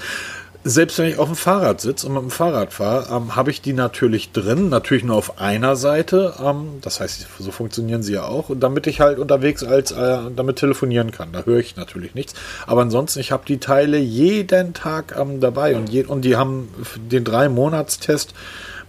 [0.69, 3.63] selbst wenn ich auf dem Fahrrad sitze und mit dem Fahrrad fahre, ähm, habe ich
[3.63, 6.35] die natürlich drin, natürlich nur auf einer Seite.
[6.45, 10.19] Ähm, das heißt, so funktionieren sie ja auch, und damit ich halt unterwegs als äh,
[10.35, 11.33] damit telefonieren kann.
[11.33, 12.35] Da höre ich natürlich nichts.
[12.67, 16.69] Aber ansonsten, ich habe die Teile jeden Tag ähm, dabei und, je, und die haben
[16.97, 18.35] den drei Monatstest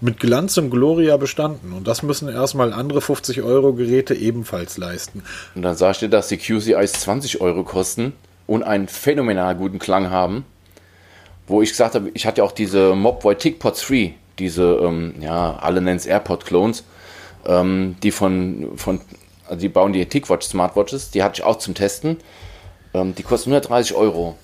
[0.01, 1.73] mit Glanz und Gloria bestanden.
[1.73, 5.23] Und das müssen erstmal andere 50 Euro Geräte ebenfalls leisten.
[5.55, 8.13] Und dann sagst du, dass die QCIs 20 Euro kosten
[8.47, 10.45] und einen phänomenal guten Klang haben.
[11.49, 15.57] Wo ich gesagt habe, ich hatte ja auch diese Mobboy TicPod 3, diese, ähm, ja,
[15.59, 16.85] alle nennen es AirPod-Clones,
[17.45, 19.01] ähm, die von, von,
[19.45, 22.17] also die bauen die TicWatch Smartwatches, die hatte ich auch zum Testen.
[22.93, 24.37] Ähm, die kosten 130 Euro.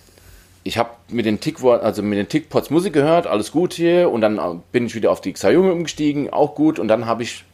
[0.63, 4.21] Ich habe mit den Tick, also mit den TicPods Musik gehört, alles gut hier, und
[4.21, 7.45] dann äh, bin ich wieder auf die Xiaomi umgestiegen, auch gut, und dann habe ich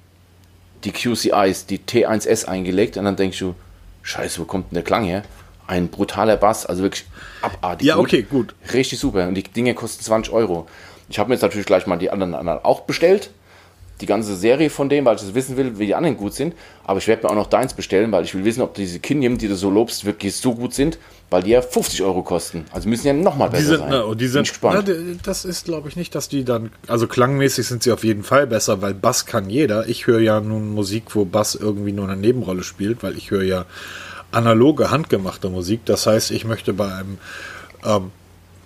[0.86, 3.54] die QCIs, die T1S eingelegt und dann denkst du,
[4.02, 5.24] scheiße, wo kommt denn der Klang her?
[5.72, 7.06] Ein brutaler Bass, also wirklich
[7.42, 7.88] abartig.
[7.88, 8.54] Ja, okay, gut.
[8.74, 9.26] Richtig super.
[9.30, 10.68] Und die Dinge kosten 20 Euro.
[11.08, 13.30] Ich habe mir jetzt natürlich gleich mal die anderen, anderen auch bestellt.
[14.02, 16.56] Die ganze Serie von denen, weil ich das wissen will, wie die anderen gut sind.
[16.84, 19.38] Aber ich werde mir auch noch deins bestellen, weil ich will wissen, ob diese Kinium,
[19.38, 20.98] die du so lobst, wirklich so gut sind,
[21.30, 22.66] weil die ja 50 Euro kosten.
[22.74, 24.02] Also müssen ja nochmal besser Die sind, sein.
[24.02, 24.84] und die sind, gespannt.
[24.90, 24.94] na,
[25.24, 28.46] das ist, glaube ich, nicht, dass die dann, also klangmäßig sind sie auf jeden Fall
[28.46, 29.88] besser, weil Bass kann jeder.
[29.88, 33.44] Ich höre ja nun Musik, wo Bass irgendwie nur eine Nebenrolle spielt, weil ich höre
[33.44, 33.66] ja
[34.32, 35.82] analoge, handgemachte Musik.
[35.86, 37.18] Das heißt, ich möchte bei einem,
[37.84, 38.12] ähm,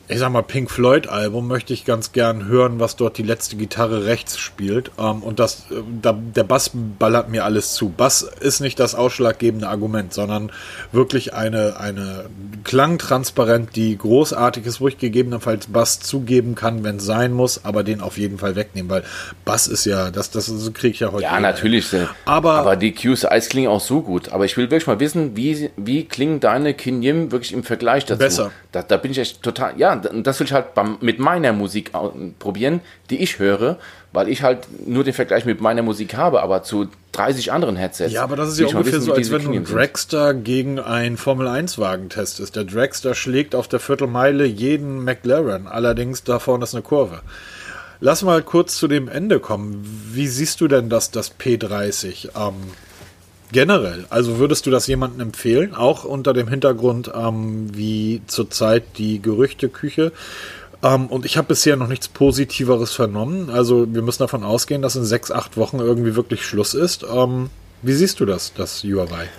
[0.08, 3.56] ich sag mal, Pink Floyd Album möchte ich ganz gern hören, was dort die letzte
[3.56, 4.92] Gitarre rechts spielt.
[5.00, 7.90] Ähm, und das, äh, da, der Bass ballert mir alles zu.
[7.90, 10.52] Bass ist nicht das ausschlaggebende Argument, sondern
[10.92, 12.26] wirklich eine, eine
[12.64, 17.84] Klangtransparent, die großartig ist, wo ich gegebenenfalls Bass zugeben kann, wenn es sein muss, aber
[17.84, 19.04] den auf jeden Fall wegnehmen, weil
[19.44, 21.24] Bass ist ja, das, das kriege ich ja heute.
[21.24, 21.92] Ja, natürlich.
[21.94, 24.30] äh, Aber- aber die QCIs klingen auch so gut.
[24.30, 28.20] Aber ich will wirklich mal wissen, wie, wie klingen deine Kinyim wirklich im Vergleich dazu?
[28.20, 28.52] Besser.
[28.72, 29.74] Da, da bin ich echt total.
[29.78, 31.92] Ja, das will ich halt beim, mit meiner Musik
[32.40, 33.78] probieren, die ich höre,
[34.14, 38.14] weil ich halt nur den Vergleich mit meiner Musik habe, aber zu 30 anderen Headsets.
[38.14, 39.78] Ja, aber das ist ja ungefähr wissen, so, als wenn du ein Kinyim sind.
[39.78, 42.56] Dragster gegen ein Formel-1-Wagen testest.
[42.56, 47.22] Der Dragster schlägt auf der Viertelmeile jeden McLaren, allerdings da vorne ist eine Kurve.
[48.00, 49.84] Lass mal kurz zu dem Ende kommen.
[50.12, 52.30] Wie siehst du denn das, das P30?
[52.36, 52.56] Ähm,
[53.56, 59.22] generell, also würdest du das jemandem empfehlen, auch unter dem Hintergrund, ähm, wie zurzeit die
[59.22, 60.12] Gerüchteküche?
[60.84, 63.50] Ähm, und ich habe bisher noch nichts Positiveres vernommen.
[63.50, 67.06] Also wir müssen davon ausgehen, dass in sechs, acht Wochen irgendwie wirklich Schluss ist.
[67.10, 67.50] Ähm,
[67.82, 69.30] wie siehst du das, das Huawei?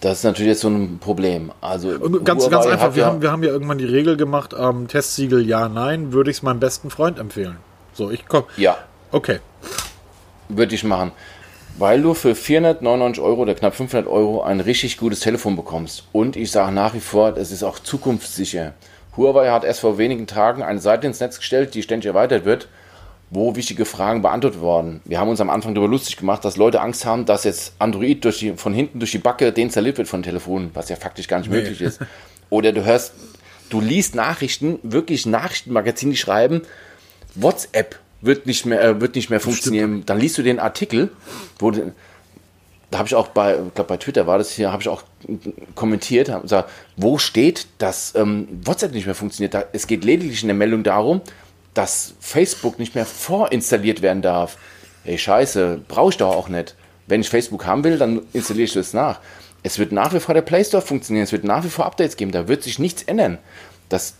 [0.00, 1.52] Das ist natürlich jetzt so ein Problem.
[1.60, 4.16] Also Und ganz, Huawei ganz einfach, wir, ja, haben, wir haben ja irgendwann die Regel
[4.16, 7.58] gemacht, ähm, Testsiegel ja, nein, würde ich es meinem besten Freund empfehlen.
[7.92, 8.44] So, ich komm.
[8.56, 8.78] Ja,
[9.12, 9.40] Okay.
[10.48, 11.12] würde ich machen.
[11.76, 16.04] Weil du für 499 Euro oder knapp 500 Euro ein richtig gutes Telefon bekommst.
[16.12, 18.74] Und ich sage nach wie vor, das ist auch zukunftssicher.
[19.16, 22.68] Huawei hat erst vor wenigen Tagen eine Seite ins Netz gestellt, die ständig erweitert wird,
[23.30, 25.00] wo wichtige Fragen beantwortet wurden.
[25.04, 28.24] Wir haben uns am Anfang darüber lustig gemacht, dass Leute Angst haben, dass jetzt Android
[28.24, 31.50] die, von hinten durch die Backe deinstalliert wird von Telefonen, was ja faktisch gar nicht
[31.50, 32.00] möglich ist.
[32.50, 33.14] Oder du hörst,
[33.68, 36.62] du liest Nachrichten, wirklich Nachrichtenmagazine, die schreiben,
[37.34, 40.04] WhatsApp wird nicht mehr, äh, wird nicht mehr funktionieren.
[40.06, 41.10] Dann liest du den Artikel,
[41.58, 45.02] wo da habe ich auch bei, glaube bei Twitter war das hier, habe ich auch
[45.74, 49.52] kommentiert, habe gesagt, wo steht, dass ähm, WhatsApp nicht mehr funktioniert.
[49.52, 51.20] Da, es geht lediglich in der Meldung darum,
[51.72, 54.58] dass Facebook nicht mehr vorinstalliert werden darf.
[55.04, 56.76] Ey, scheiße, brauche ich doch auch nicht.
[57.08, 59.18] Wenn ich Facebook haben will, dann installiere ich das nach.
[59.64, 62.16] Es wird nach wie vor der Play Store funktionieren, es wird nach wie vor Updates
[62.16, 63.38] geben, da wird sich nichts ändern.
[63.88, 64.14] Das,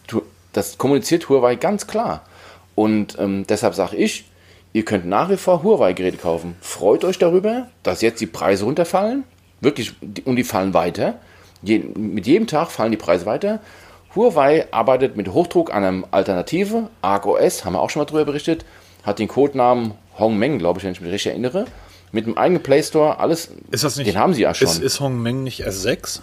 [0.53, 2.25] das kommuniziert Huawei ganz klar.
[2.75, 4.25] Und ähm, deshalb sage ich,
[4.73, 6.57] ihr könnt nach wie vor Huawei-Geräte kaufen.
[6.61, 9.25] Freut euch darüber, dass jetzt die Preise runterfallen.
[9.61, 9.95] Wirklich,
[10.25, 11.15] und die fallen weiter.
[11.63, 13.61] Je, mit jedem Tag fallen die Preise weiter.
[14.15, 16.91] Huawei arbeitet mit Hochdruck an einer Alternative.
[17.03, 18.65] ArcOS, haben wir auch schon mal drüber berichtet,
[19.03, 21.67] hat den Codenamen Hongmeng, glaube ich, wenn ich mich richtig erinnere.
[22.13, 23.51] Mit einem eigenen Play Store, alles.
[23.73, 24.09] Ist das nicht?
[24.09, 24.69] Den haben sie ja schon.
[24.69, 26.21] Ist, ist Hongmeng nicht S6?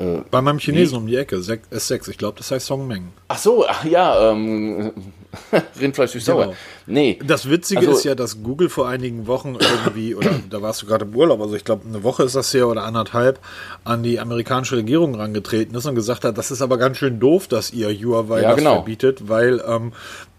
[0.00, 3.08] Äh, Bei meinem Chinesen um die Ecke, sech- S6, ich glaube, das heißt Hongmeng.
[3.28, 4.92] Ach so, ach ja, ähm,
[5.80, 6.44] Rindfleisch durch sauer.
[6.46, 6.56] Genau.
[6.86, 7.18] Nee.
[7.24, 10.86] Das Witzige Also- ist ja, dass Google vor einigen Wochen irgendwie, oder da warst du
[10.86, 13.38] gerade im Urlaub, also ich glaube, eine Woche ist das her oder anderthalb,
[13.84, 17.46] an die amerikanische Regierung rangetreten ist und gesagt hat, das ist aber ganz schön doof,
[17.46, 18.74] dass ihr Huawei Ja, das genau.
[18.76, 19.92] verbietet, weil ähm,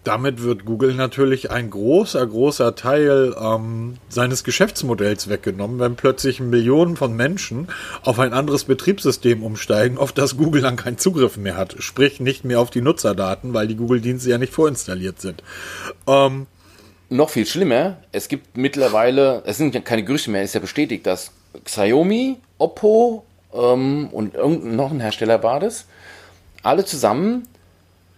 [0.03, 6.97] damit wird Google natürlich ein großer, großer Teil ähm, seines Geschäftsmodells weggenommen, wenn plötzlich Millionen
[6.97, 7.67] von Menschen
[8.03, 11.75] auf ein anderes Betriebssystem umsteigen, auf das Google dann keinen Zugriff mehr hat.
[11.79, 15.43] Sprich nicht mehr auf die Nutzerdaten, weil die Google-Dienste ja nicht vorinstalliert sind.
[16.07, 16.47] Ähm,
[17.09, 20.61] Noch viel schlimmer, es gibt mittlerweile, es sind ja keine Gerüchte mehr, es ist ja
[20.61, 21.31] bestätigt, dass
[21.63, 23.23] Xiaomi, Oppo
[23.53, 25.85] ähm, und irgendein noch ein Hersteller war das,
[26.63, 27.47] alle zusammen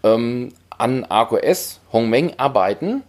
[0.04, 0.54] ähm,
[0.84, 3.04] an ArcOS Hongmeng arbeiten,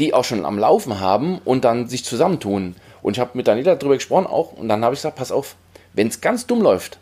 [0.00, 2.74] die auch schon am Laufen haben und dann sich zusammentun.
[3.02, 5.54] Und ich habe mit Daniela darüber gesprochen auch und dann habe ich gesagt, pass auf,
[5.92, 6.98] wenn es ganz dumm läuft,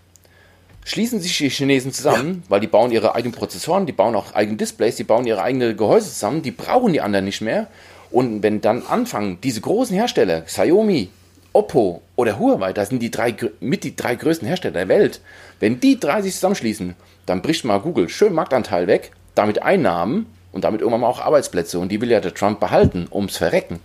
[0.85, 4.59] schließen sich die Chinesen zusammen, weil die bauen ihre eigenen Prozessoren, die bauen auch eigene
[4.59, 7.69] Displays, die bauen ihre eigenen Gehäuse zusammen, die brauchen die anderen nicht mehr.
[8.11, 11.09] Und wenn dann anfangen, diese großen Hersteller, Xiaomi,
[11.55, 15.23] Oppo oder Huawei, das sind die drei, mit die drei größten Hersteller der Welt,
[15.59, 16.95] wenn die drei sich zusammenschließen,
[17.25, 21.79] dann bricht mal Google schön Marktanteil weg, damit Einnahmen und damit irgendwann mal auch Arbeitsplätze.
[21.79, 23.79] Und die will ja der Trump behalten, ums Verrecken.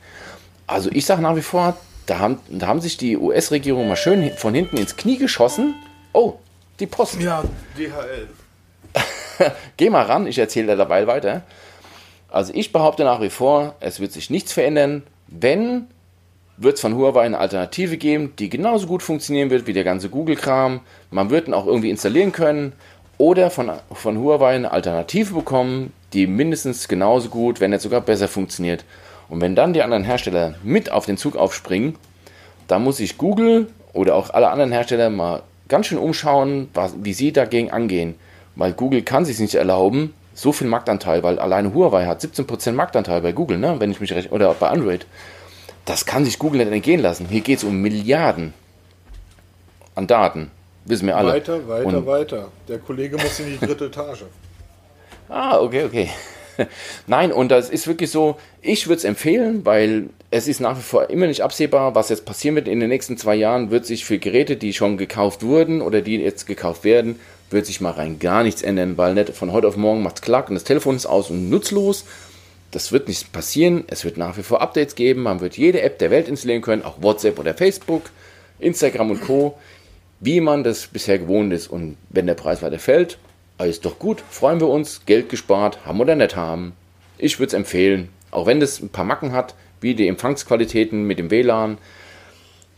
[0.66, 1.78] Also ich sage nach wie vor,
[2.08, 5.76] da haben, da haben sich die US-Regierung mal schön von hinten ins Knie geschossen.
[6.14, 6.36] Oh,
[6.80, 7.22] die Post.
[7.22, 7.44] ja,
[7.78, 8.28] DHL.
[9.78, 11.44] Geh mal ran, ich erzähle dir dabei weiter.
[12.30, 15.04] Also ich behaupte nach wie vor, es wird sich nichts verändern.
[15.28, 15.88] Wenn,
[16.58, 20.10] wird es von Huawei eine Alternative geben, die genauso gut funktionieren wird wie der ganze
[20.10, 20.82] Google-Kram.
[21.10, 22.74] Man wird ihn auch irgendwie installieren können.
[23.22, 28.28] Oder von, von Huawei eine Alternative bekommen, die mindestens genauso gut, wenn nicht sogar besser
[28.28, 28.84] funktioniert.
[29.30, 31.98] Und wenn dann die anderen Hersteller mit auf den Zug aufspringen,
[32.68, 37.14] dann muss sich Google oder auch alle anderen Hersteller mal ganz schön umschauen, was, wie
[37.14, 38.16] sie dagegen angehen.
[38.56, 43.22] Weil Google kann sich nicht erlauben, so viel Marktanteil, weil alleine Huawei hat 17% Marktanteil
[43.22, 43.76] bei Google, ne?
[43.78, 45.06] wenn ich mich recht, oder bei Android.
[45.86, 47.28] Das kann sich Google nicht entgehen lassen.
[47.30, 48.56] Hier geht es um Milliarden
[49.94, 50.50] an Daten.
[50.86, 51.34] Wissen wir alle.
[51.34, 52.52] Weiter, weiter, Und- weiter.
[52.68, 54.24] Der Kollege muss in die dritte Etage.
[55.34, 56.10] Ah, okay, okay.
[57.08, 60.82] Nein, und das ist wirklich so, ich würde es empfehlen, weil es ist nach wie
[60.82, 62.68] vor immer nicht absehbar, was jetzt passieren wird.
[62.68, 66.18] In den nächsten zwei Jahren wird sich für Geräte, die schon gekauft wurden oder die
[66.18, 67.18] jetzt gekauft werden,
[67.50, 70.50] wird sich mal rein gar nichts ändern, weil nicht von heute auf morgen macht klack
[70.50, 72.04] und das Telefon ist aus und nutzlos.
[72.72, 73.86] Das wird nicht passieren.
[73.88, 75.24] Es wird nach wie vor Updates geben.
[75.24, 78.04] Man wird jede App der Welt installieren können, auch WhatsApp oder Facebook,
[78.60, 79.58] Instagram und Co.,
[80.22, 81.68] wie man das bisher gewohnt ist.
[81.68, 83.18] Und wenn der Preis weiter fällt,
[83.58, 86.74] alles doch gut, freuen wir uns, Geld gespart, haben oder nicht haben.
[87.18, 91.20] Ich würde es empfehlen, auch wenn das ein paar Macken hat, wie die Empfangsqualitäten mit
[91.20, 91.78] dem WLAN.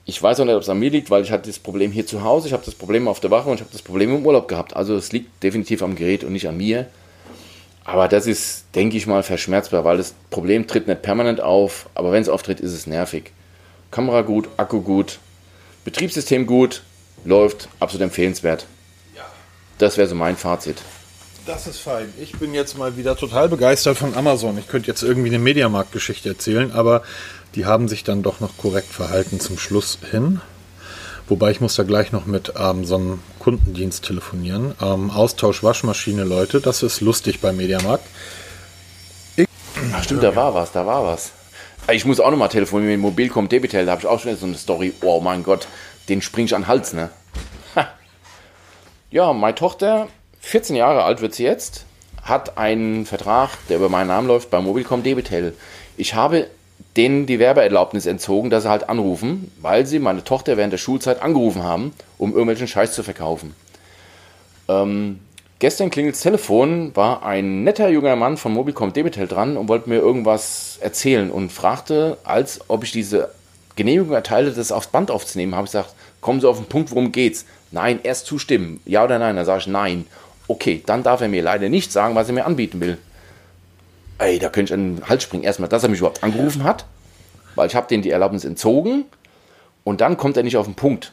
[0.06, 2.06] Ich weiß auch nicht, ob es an mir liegt, weil ich hatte das Problem hier
[2.06, 4.26] zu Hause, ich habe das Problem auf der Wache und ich habe das Problem im
[4.26, 4.76] Urlaub gehabt.
[4.76, 6.88] Also es liegt definitiv am Gerät und nicht an mir.
[7.86, 12.12] Aber das ist, denke ich mal, verschmerzbar, weil das Problem tritt nicht permanent auf, aber
[12.14, 13.32] wenn es auftritt, ist es nervig.
[13.92, 15.20] Kamera gut, Akku gut,
[15.84, 16.82] Betriebssystem gut,
[17.26, 18.66] läuft, absolut empfehlenswert.
[19.78, 20.78] Das wäre so mein Fazit.
[21.46, 22.14] Das ist fein.
[22.22, 24.58] Ich bin jetzt mal wieder total begeistert von Amazon.
[24.58, 27.02] Ich könnte jetzt irgendwie eine Mediamarkt-Geschichte erzählen, aber
[27.56, 30.40] die haben sich dann doch noch korrekt verhalten zum Schluss hin.
[31.28, 34.74] Wobei ich muss da gleich noch mit ähm, so einem Kundendienst telefonieren.
[34.82, 38.06] Ähm, Austausch Waschmaschine, Leute, das ist lustig beim Mediamarkt.
[39.94, 41.32] Ach stimmt, da war was, da war was.
[41.92, 44.56] Ich muss auch nochmal telefonieren mit Mobilcom Debitel, da habe ich auch schon so eine
[44.56, 44.94] Story.
[45.02, 45.68] Oh mein Gott,
[46.10, 47.10] den spring ich an den Hals, ne?
[47.76, 47.88] Ha.
[49.12, 50.08] Ja, meine Tochter,
[50.42, 51.86] 14 Jahre alt wird sie jetzt,
[52.22, 55.54] hat einen Vertrag, der über meinen Namen läuft, bei Mobilcom Debitel.
[55.98, 56.48] Ich habe
[56.98, 61.22] denen die Werbeerlaubnis entzogen, dass sie halt anrufen, weil sie meine Tochter während der Schulzeit
[61.22, 63.56] angerufen haben, um irgendwelchen Scheiß zu verkaufen.
[64.68, 65.20] Ähm,
[65.60, 69.90] gestern klingelt das Telefon, war ein netter junger Mann von Mobilcom Debitel dran und wollte
[69.90, 73.30] mir irgendwas erzählen und fragte, als ob ich diese
[73.76, 75.56] Genehmigung erteile, das aufs Band aufzunehmen.
[75.56, 77.46] Habe ich gesagt, kommen Sie auf den Punkt, worum geht's?
[77.72, 78.80] Nein, erst zustimmen.
[78.86, 79.36] Ja oder nein?
[79.36, 80.06] Dann sage ich nein.
[80.48, 82.98] Okay, dann darf er mir leider nicht sagen, was er mir anbieten will.
[84.20, 85.44] Ey, da könnte ich an den Hals springen.
[85.44, 86.86] Erstmal, dass er mich überhaupt angerufen hat,
[87.56, 89.06] weil ich habe denen die Erlaubnis entzogen
[89.84, 91.12] und dann kommt er nicht auf den Punkt.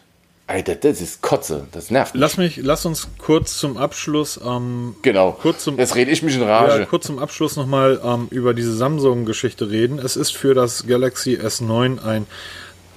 [0.51, 2.21] Alter, das ist Kotze, das nervt mich.
[2.21, 5.33] Lass mich, lass uns kurz zum Abschluss, ähm, Genau.
[5.41, 6.81] Kurz zum- Jetzt rede ich mich in Rage.
[6.81, 9.99] ja, kurz zum Abschluss nochmal ähm, über diese Samsung-Geschichte reden.
[9.99, 12.27] Es ist für das Galaxy S9 ein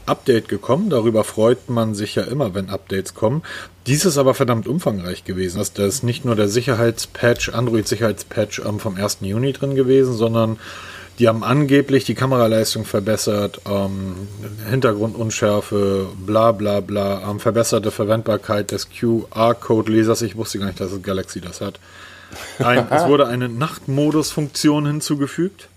[0.05, 0.89] Update gekommen.
[0.89, 3.43] Darüber freut man sich ja immer, wenn Updates kommen.
[3.87, 5.59] Dies ist aber verdammt umfangreich gewesen.
[5.59, 9.19] Das da ist nicht nur der Sicherheitspatch, Android-Sicherheitspatch ähm, vom 1.
[9.21, 10.57] Juni drin gewesen, sondern
[11.19, 14.27] die haben angeblich die Kameraleistung verbessert, ähm,
[14.69, 20.23] Hintergrundunschärfe, bla bla bla, ähm, verbesserte Verwendbarkeit des QR-Code-Lesers.
[20.23, 21.79] Ich wusste gar nicht, dass das Galaxy das hat.
[22.59, 25.69] Ein, es wurde eine Nachtmodus-Funktion hinzugefügt.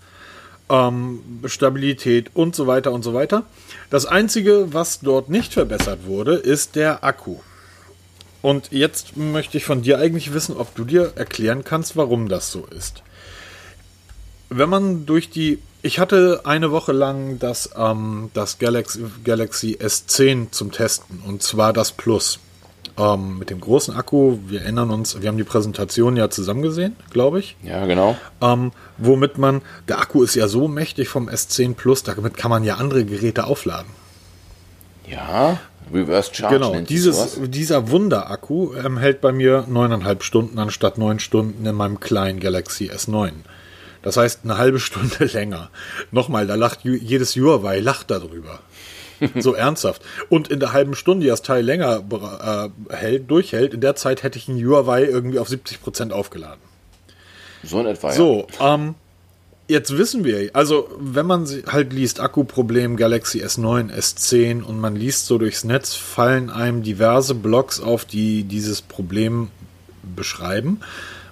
[0.69, 3.43] Ähm, Stabilität und so weiter und so weiter.
[3.89, 7.37] Das Einzige, was dort nicht verbessert wurde, ist der Akku.
[8.41, 12.51] Und jetzt möchte ich von dir eigentlich wissen, ob du dir erklären kannst, warum das
[12.51, 13.01] so ist.
[14.49, 15.59] Wenn man durch die.
[15.83, 21.71] Ich hatte eine Woche lang das, ähm, das Galaxy, Galaxy S10 zum Testen und zwar
[21.71, 22.39] das Plus.
[22.97, 26.95] Ähm, mit dem großen Akku, wir erinnern uns, wir haben die Präsentation ja zusammen gesehen,
[27.11, 27.55] glaube ich.
[27.61, 28.17] Ja, genau.
[28.41, 32.63] Ähm, womit man, der Akku ist ja so mächtig vom S10 Plus, damit kann man
[32.63, 33.91] ja andere Geräte aufladen.
[35.07, 35.59] Ja,
[35.93, 36.55] Reverse Charge.
[36.55, 41.99] Genau, dieses, dieser Wunder-Akku ähm, hält bei mir neuneinhalb Stunden anstatt neun Stunden in meinem
[41.99, 43.31] kleinen Galaxy S9.
[44.07, 45.69] Das heißt, eine halbe Stunde länger.
[46.11, 48.61] Nochmal, da lacht jedes Huawei lacht darüber.
[49.37, 50.01] so ernsthaft.
[50.29, 52.05] Und in der halben Stunde, die das Teil länger
[52.89, 56.61] äh, hält, durchhält, in der Zeit hätte ich ein Huawei irgendwie auf 70 Prozent aufgeladen.
[57.63, 58.95] So in etwa, So, ähm,
[59.67, 65.25] jetzt wissen wir, also wenn man halt liest, Akkuproblem Galaxy S9, S10 und man liest
[65.25, 69.49] so durchs Netz, fallen einem diverse Blogs auf, die dieses Problem
[70.15, 70.79] beschreiben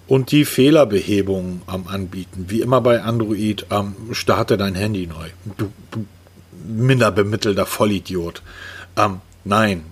[0.07, 2.45] und die Fehlerbehebung ähm, anbieten.
[2.47, 5.29] Wie immer bei Android, ähm, starte dein Handy neu.
[5.57, 6.05] Du, du
[6.67, 8.41] minder bemittelter Vollidiot.
[8.97, 9.83] Ähm, nein.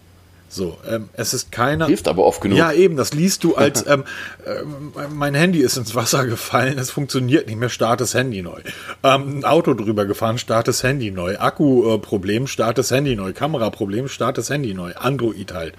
[0.54, 1.88] So, ähm, es ist keiner.
[1.88, 2.60] Hilft aber oft genug.
[2.60, 4.04] Ja, eben, das liest du als, ähm,
[4.46, 8.62] äh, mein Handy ist ins Wasser gefallen, es funktioniert nicht mehr, start das Handy neu.
[9.02, 11.40] Ähm, ein Auto drüber gefahren, start das Handy neu.
[11.40, 13.34] Akku-Problem, start das Handy neu.
[13.34, 14.94] Kameraproblem, start das Handy neu.
[14.94, 15.74] Android halt.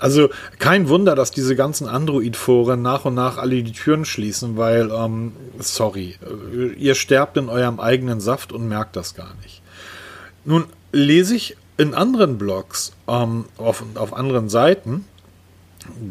[0.00, 0.28] Also
[0.58, 5.32] kein Wunder, dass diese ganzen Android-Foren nach und nach alle die Türen schließen, weil, ähm,
[5.58, 9.62] sorry, äh, ihr sterbt in eurem eigenen Saft und merkt das gar nicht.
[10.44, 15.04] Nun lese ich in anderen Blogs, ähm, auf, auf anderen Seiten,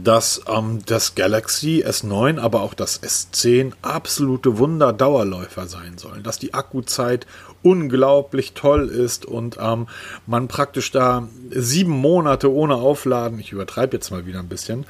[0.04, 6.54] dass ähm, das Galaxy S9, aber auch das S10 absolute Wunderdauerläufer sein sollen, dass die
[6.54, 7.28] Akkuzeit
[7.64, 9.88] unglaublich toll ist und ähm,
[10.26, 14.86] man praktisch da sieben Monate ohne Aufladen, ich übertreibe jetzt mal wieder ein bisschen,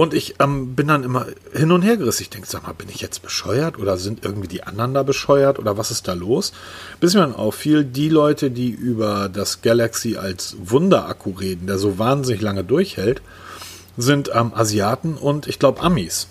[0.00, 2.22] und ich ähm, bin dann immer hin und her gerissen.
[2.22, 5.58] Ich denke, sag mal, bin ich jetzt bescheuert oder sind irgendwie die anderen da bescheuert
[5.58, 6.54] oder was ist da los?
[7.00, 11.98] Bis mir dann auffiel, die Leute, die über das Galaxy als Wunderakku reden, der so
[11.98, 13.20] wahnsinnig lange durchhält,
[13.96, 16.28] sind ähm, Asiaten und ich glaube Amis.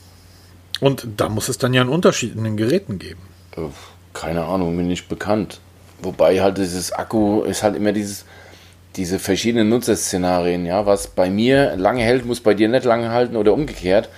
[0.80, 3.22] Und da muss es dann ja einen Unterschied in den Geräten geben.
[4.14, 5.60] Keine Ahnung, mir nicht bekannt.
[6.02, 8.26] Wobei halt dieses Akku ist halt immer dieses,
[8.96, 13.36] diese verschiedenen Nutzerszenarien, ja, was bei mir lange hält, muss bei dir nicht lange halten
[13.36, 14.10] oder umgekehrt,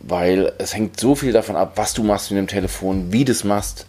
[0.00, 3.32] weil es hängt so viel davon ab, was du machst mit dem Telefon, wie du
[3.32, 3.86] es machst.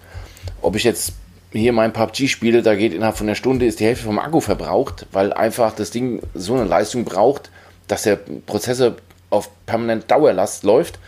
[0.62, 1.14] Ob ich jetzt
[1.52, 4.42] hier mein PUBG spiele, da geht innerhalb von einer Stunde ist die Hälfte vom Akku
[4.42, 7.50] verbraucht, weil einfach das Ding so eine Leistung braucht,
[7.88, 8.96] dass der Prozessor
[9.30, 11.00] auf permanent Dauerlast läuft.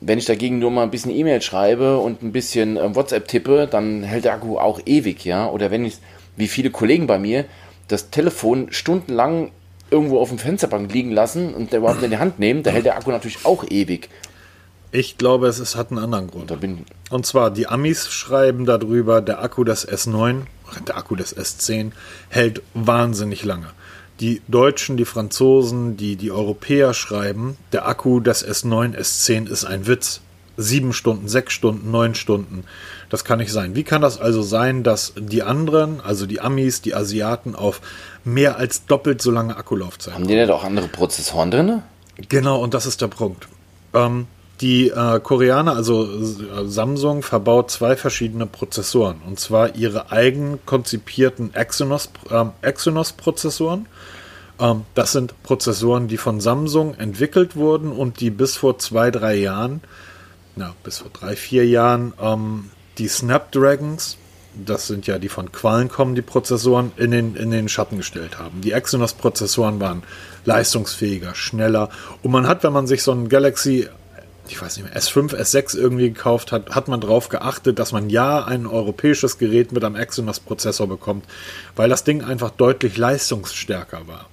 [0.00, 3.68] Wenn ich dagegen nur mal ein bisschen E-Mail schreibe und ein bisschen äh, WhatsApp tippe,
[3.70, 5.48] dann hält der Akku auch ewig, ja.
[5.48, 5.98] Oder wenn ich,
[6.36, 7.44] wie viele Kollegen bei mir,
[7.88, 9.52] das Telefon stundenlang
[9.90, 12.86] irgendwo auf dem Fensterbank liegen lassen und der überhaupt in die Hand nehmen, da hält
[12.86, 14.08] der Akku natürlich auch ewig.
[14.90, 16.52] Ich glaube, es, es hat einen anderen Grund.
[17.10, 20.42] Und zwar, die Amis schreiben darüber, der Akku des S9,
[20.86, 21.92] der Akku des S10
[22.28, 23.68] hält wahnsinnig lange.
[24.22, 29.88] Die Deutschen, die Franzosen, die, die Europäer schreiben, der Akku des S9, S10 ist ein
[29.88, 30.20] Witz.
[30.56, 32.62] Sieben Stunden, sechs Stunden, neun Stunden.
[33.10, 33.74] Das kann nicht sein.
[33.74, 37.80] Wie kann das also sein, dass die anderen, also die Amis, die Asiaten, auf
[38.22, 40.28] mehr als doppelt so lange Akkulaufzeit haben?
[40.28, 41.82] die nicht auch andere Prozessoren drin?
[42.28, 43.48] Genau, und das ist der Punkt.
[43.92, 44.28] Ähm,
[44.60, 49.20] die äh, Koreaner, also äh, Samsung, verbaut zwei verschiedene Prozessoren.
[49.26, 52.52] Und zwar ihre eigen konzipierten Exynos-Prozessoren.
[52.62, 53.86] Äh, Exynos ähm,
[54.94, 59.80] das sind Prozessoren, die von Samsung entwickelt wurden und die bis vor zwei, drei Jahren,
[60.54, 64.18] na, bis vor drei, vier Jahren ähm, die Snapdragons,
[64.54, 68.60] das sind ja die von Qualcomm, die Prozessoren, in den, in den Schatten gestellt haben.
[68.60, 70.02] Die Exynos-Prozessoren waren
[70.44, 71.88] leistungsfähiger, schneller.
[72.22, 73.88] Und man hat, wenn man sich so ein Galaxy,
[74.48, 78.10] ich weiß nicht mehr, S5, S6 irgendwie gekauft hat, hat man darauf geachtet, dass man
[78.10, 81.24] ja ein europäisches Gerät mit einem Exynos-Prozessor bekommt,
[81.74, 84.26] weil das Ding einfach deutlich leistungsstärker war.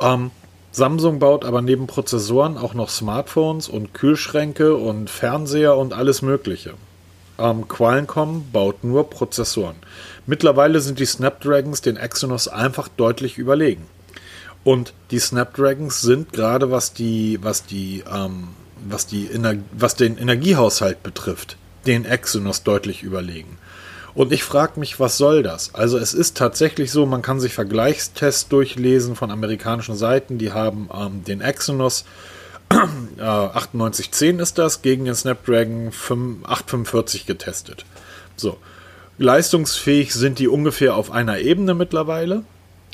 [0.00, 0.30] Ähm,
[0.72, 6.74] Samsung baut aber neben Prozessoren auch noch Smartphones und Kühlschränke und Fernseher und alles Mögliche.
[7.38, 9.76] Ähm, Qualcomm baut nur Prozessoren.
[10.26, 13.86] Mittlerweile sind die Snapdragons den Exynos einfach deutlich überlegen.
[14.64, 18.48] Und die Snapdragons sind gerade was die, was die, ähm,
[18.88, 23.58] was die, Ener was den Energiehaushalt betrifft, den Exynos deutlich überlegen.
[24.14, 25.74] Und ich frage mich, was soll das?
[25.74, 30.88] Also es ist tatsächlich so, man kann sich Vergleichstests durchlesen von amerikanischen Seiten, die haben
[30.94, 32.04] ähm, den Exynos
[32.70, 37.84] äh, 9810 ist das, gegen den Snapdragon 5, 845 getestet.
[38.36, 38.58] So.
[39.18, 42.42] Leistungsfähig sind die ungefähr auf einer Ebene mittlerweile.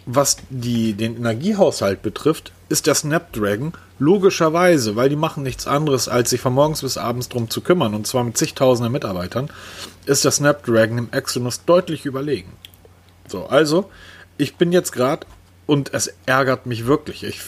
[0.06, 6.30] Was die, den Energiehaushalt betrifft, ist der Snapdragon logischerweise, weil die machen nichts anderes, als
[6.30, 9.50] sich von morgens bis abends drum zu kümmern, und zwar mit zigtausenden Mitarbeitern,
[10.10, 12.52] ist der Snapdragon im Exynos deutlich überlegen.
[13.28, 13.90] So, also,
[14.38, 15.26] ich bin jetzt gerade
[15.66, 17.22] und es ärgert mich wirklich.
[17.22, 17.40] Ich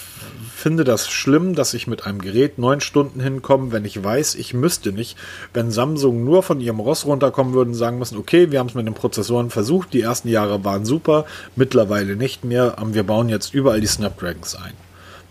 [0.55, 4.55] finde das schlimm, dass ich mit einem Gerät neun Stunden hinkomme, wenn ich weiß, ich
[4.55, 5.19] müsste nicht.
[5.53, 8.75] Wenn Samsung nur von ihrem Ross runterkommen würde und sagen müssen, okay, wir haben es
[8.75, 13.53] mit den Prozessoren versucht, die ersten Jahre waren super, mittlerweile nicht mehr, wir bauen jetzt
[13.53, 14.75] überall die Snapdragons ein.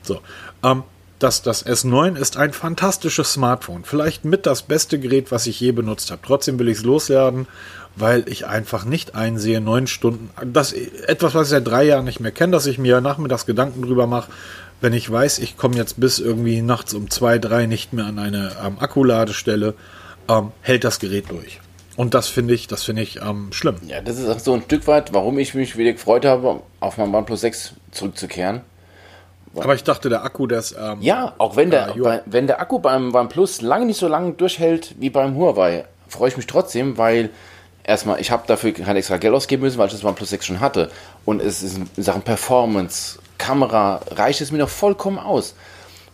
[0.04, 0.20] So,
[0.64, 0.84] ähm,
[1.24, 3.84] das, das S9 ist ein fantastisches Smartphone.
[3.84, 6.22] Vielleicht mit das beste Gerät, was ich je benutzt habe.
[6.26, 7.48] Trotzdem will ich es loswerden
[7.96, 12.20] weil ich einfach nicht einsehe, neun Stunden, das etwas, was ich seit drei Jahren nicht
[12.20, 14.32] mehr kenne, dass ich mir nachmittags Gedanken drüber mache,
[14.80, 18.18] wenn ich weiß, ich komme jetzt bis irgendwie nachts um zwei, drei nicht mehr an
[18.18, 19.76] eine ähm, Akkuladestelle,
[20.28, 21.60] ähm, hält das Gerät durch.
[21.98, 23.76] Und das finde ich, das finde ich ähm, schlimm.
[23.86, 26.98] Ja, das ist auch so ein Stück weit, warum ich mich wieder gefreut habe, auf
[26.98, 28.62] mein OnePlus 6 zurückzukehren.
[29.56, 30.74] Aber ich dachte, der Akku, das.
[30.80, 34.08] Ähm, ja, auch wenn der, ja, bei, wenn der Akku beim OnePlus lange nicht so
[34.08, 37.30] lange durchhält wie beim Huawei, freue ich mich trotzdem, weil
[37.84, 40.60] erstmal, ich habe dafür kein extra Geld ausgeben müssen, weil ich das OnePlus 6 schon
[40.60, 40.90] hatte.
[41.26, 45.56] Und es ist in Sachen Performance, Kamera, reicht es mir noch vollkommen aus.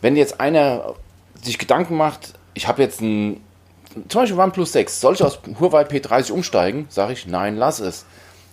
[0.00, 0.94] Wenn jetzt einer
[1.42, 3.40] sich Gedanken macht, ich habe jetzt ein,
[4.08, 6.86] zum Beispiel OnePlus 6, soll ich aus Huawei P30 umsteigen?
[6.88, 8.04] Sage ich, nein, lass es.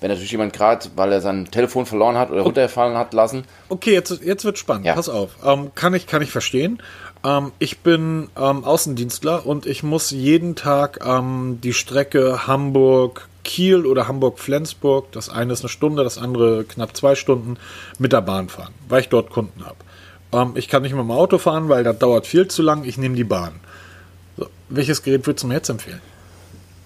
[0.06, 3.43] Wenn natürlich jemand gerade, weil er sein Telefon verloren hat oder runtergefallen hat lassen.
[3.70, 4.86] Okay, jetzt, jetzt wird spannend.
[4.86, 4.93] Ja.
[4.93, 5.32] Pass auf.
[5.43, 6.80] Ähm, kann, ich, kann ich verstehen.
[7.26, 14.08] Ähm, ich bin ähm, Außendienstler und ich muss jeden Tag ähm, die Strecke Hamburg-Kiel oder
[14.08, 17.58] Hamburg-Flensburg, das eine ist eine Stunde, das andere knapp zwei Stunden,
[17.97, 19.78] mit der Bahn fahren, weil ich dort Kunden habe.
[20.34, 22.84] Ähm, ich kann nicht mit dem Auto fahren, weil das dauert viel zu lang.
[22.84, 23.53] Ich nehme die Bahn.
[24.38, 26.01] So, welches Gerät würdest du mir jetzt empfehlen?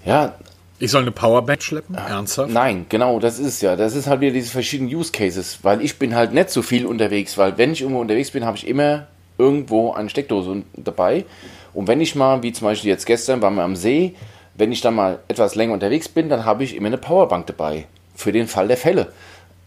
[0.06, 0.36] Ja,
[0.80, 1.96] ich soll eine Powerbank schleppen?
[1.98, 2.52] Ah, Ernsthaft?
[2.52, 3.76] Nein, genau, das ist ja.
[3.76, 6.86] Das ist halt wieder diese verschiedenen Use Cases, weil ich bin halt nicht so viel
[6.86, 9.08] unterwegs, weil wenn ich irgendwo unterwegs bin, habe ich immer
[9.38, 11.26] irgendwo eine Steckdose dabei.
[11.74, 14.16] Und wenn ich mal, wie zum Beispiel jetzt gestern, waren wir am See,
[14.56, 17.86] wenn ich dann mal etwas länger unterwegs bin, dann habe ich immer eine Powerbank dabei.
[18.16, 19.14] Für den Fall der Fälle.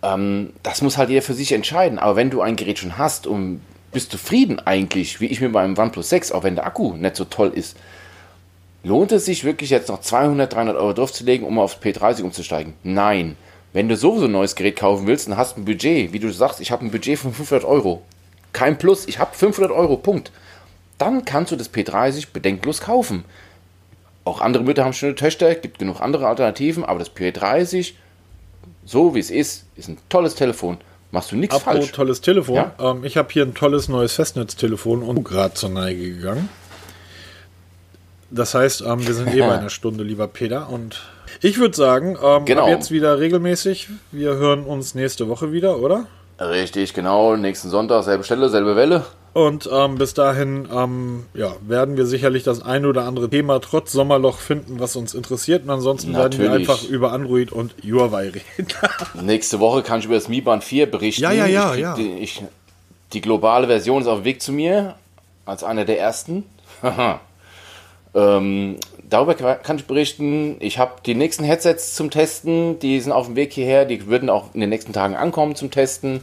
[0.02, 1.98] Ähm, das muss halt jeder für sich entscheiden.
[1.98, 5.76] Aber wenn du ein Gerät schon hast und bist zufrieden eigentlich, wie ich mit meinem
[5.76, 7.76] OnePlus 6, auch wenn der Akku nicht so toll ist,
[8.84, 12.74] lohnt es sich wirklich jetzt noch 200, 300 Euro draufzulegen, um aufs P30 umzusteigen?
[12.82, 13.36] Nein.
[13.72, 16.60] Wenn du sowieso ein neues Gerät kaufen willst und hast ein Budget, wie du sagst,
[16.60, 18.02] ich habe ein Budget von 500 Euro,
[18.52, 20.30] kein Plus, ich habe 500 Euro, Punkt.
[20.98, 23.24] Dann kannst du das P30 bedenkenlos kaufen.
[24.24, 27.94] Auch andere Mütter haben schöne Töchter, gibt genug andere Alternativen, aber das P30,
[28.84, 30.78] so wie es ist, ist ein tolles Telefon.
[31.10, 31.92] Machst du nichts falsch.
[31.92, 32.56] tolles Telefon.
[32.56, 32.74] Ja?
[32.78, 36.48] Ähm, ich habe hier ein tolles neues Festnetztelefon und gerade zur Neige gegangen.
[38.32, 40.70] Das heißt, ähm, wir sind eh bei einer Stunde, lieber Peter.
[40.70, 41.02] Und
[41.40, 42.68] ich würde sagen, ähm, genau.
[42.68, 43.88] jetzt wieder regelmäßig.
[44.10, 46.06] Wir hören uns nächste Woche wieder, oder?
[46.40, 47.36] Richtig, genau.
[47.36, 49.04] Nächsten Sonntag, selbe Stelle, selbe Welle.
[49.34, 53.92] Und ähm, bis dahin ähm, ja, werden wir sicherlich das ein oder andere Thema trotz
[53.92, 55.64] Sommerloch finden, was uns interessiert.
[55.64, 56.38] Und ansonsten Natürlich.
[56.38, 58.66] werden wir einfach über Android und Huawei reden.
[59.22, 61.22] Nächste Woche kann ich über das Mi Band 4 berichten.
[61.22, 61.74] Ja, ja, ja.
[61.74, 61.94] Ja.
[61.94, 62.42] Die, ich,
[63.12, 64.96] die globale Version ist auf dem Weg zu mir,
[65.46, 66.44] als einer der ersten.
[68.14, 68.76] ähm,
[69.08, 70.56] darüber kann ich berichten.
[70.60, 74.30] Ich habe die nächsten Headsets zum Testen, die sind auf dem Weg hierher, die würden
[74.30, 76.22] auch in den nächsten Tagen ankommen zum Testen.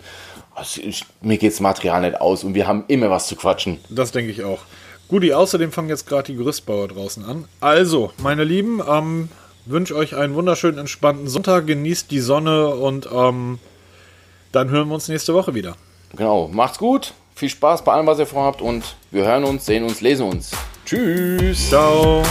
[0.56, 3.80] Also ich, mir geht das Material nicht aus und wir haben immer was zu quatschen.
[3.90, 4.60] Das denke ich auch.
[5.08, 7.46] Guti, außerdem fangen jetzt gerade die Gerüstbauer draußen an.
[7.62, 9.30] Also, meine Lieben, ähm,
[9.66, 13.60] wünsche euch einen wunderschönen, entspannten Sonntag, genießt die Sonne und ähm,
[14.52, 15.76] dann hören wir uns nächste Woche wieder.
[16.16, 19.84] Genau, macht's gut, viel Spaß bei allem, was ihr vorhabt und wir hören uns, sehen
[19.84, 20.52] uns, lesen uns.
[20.90, 21.70] Tschüss.
[21.70, 22.24] Ciao.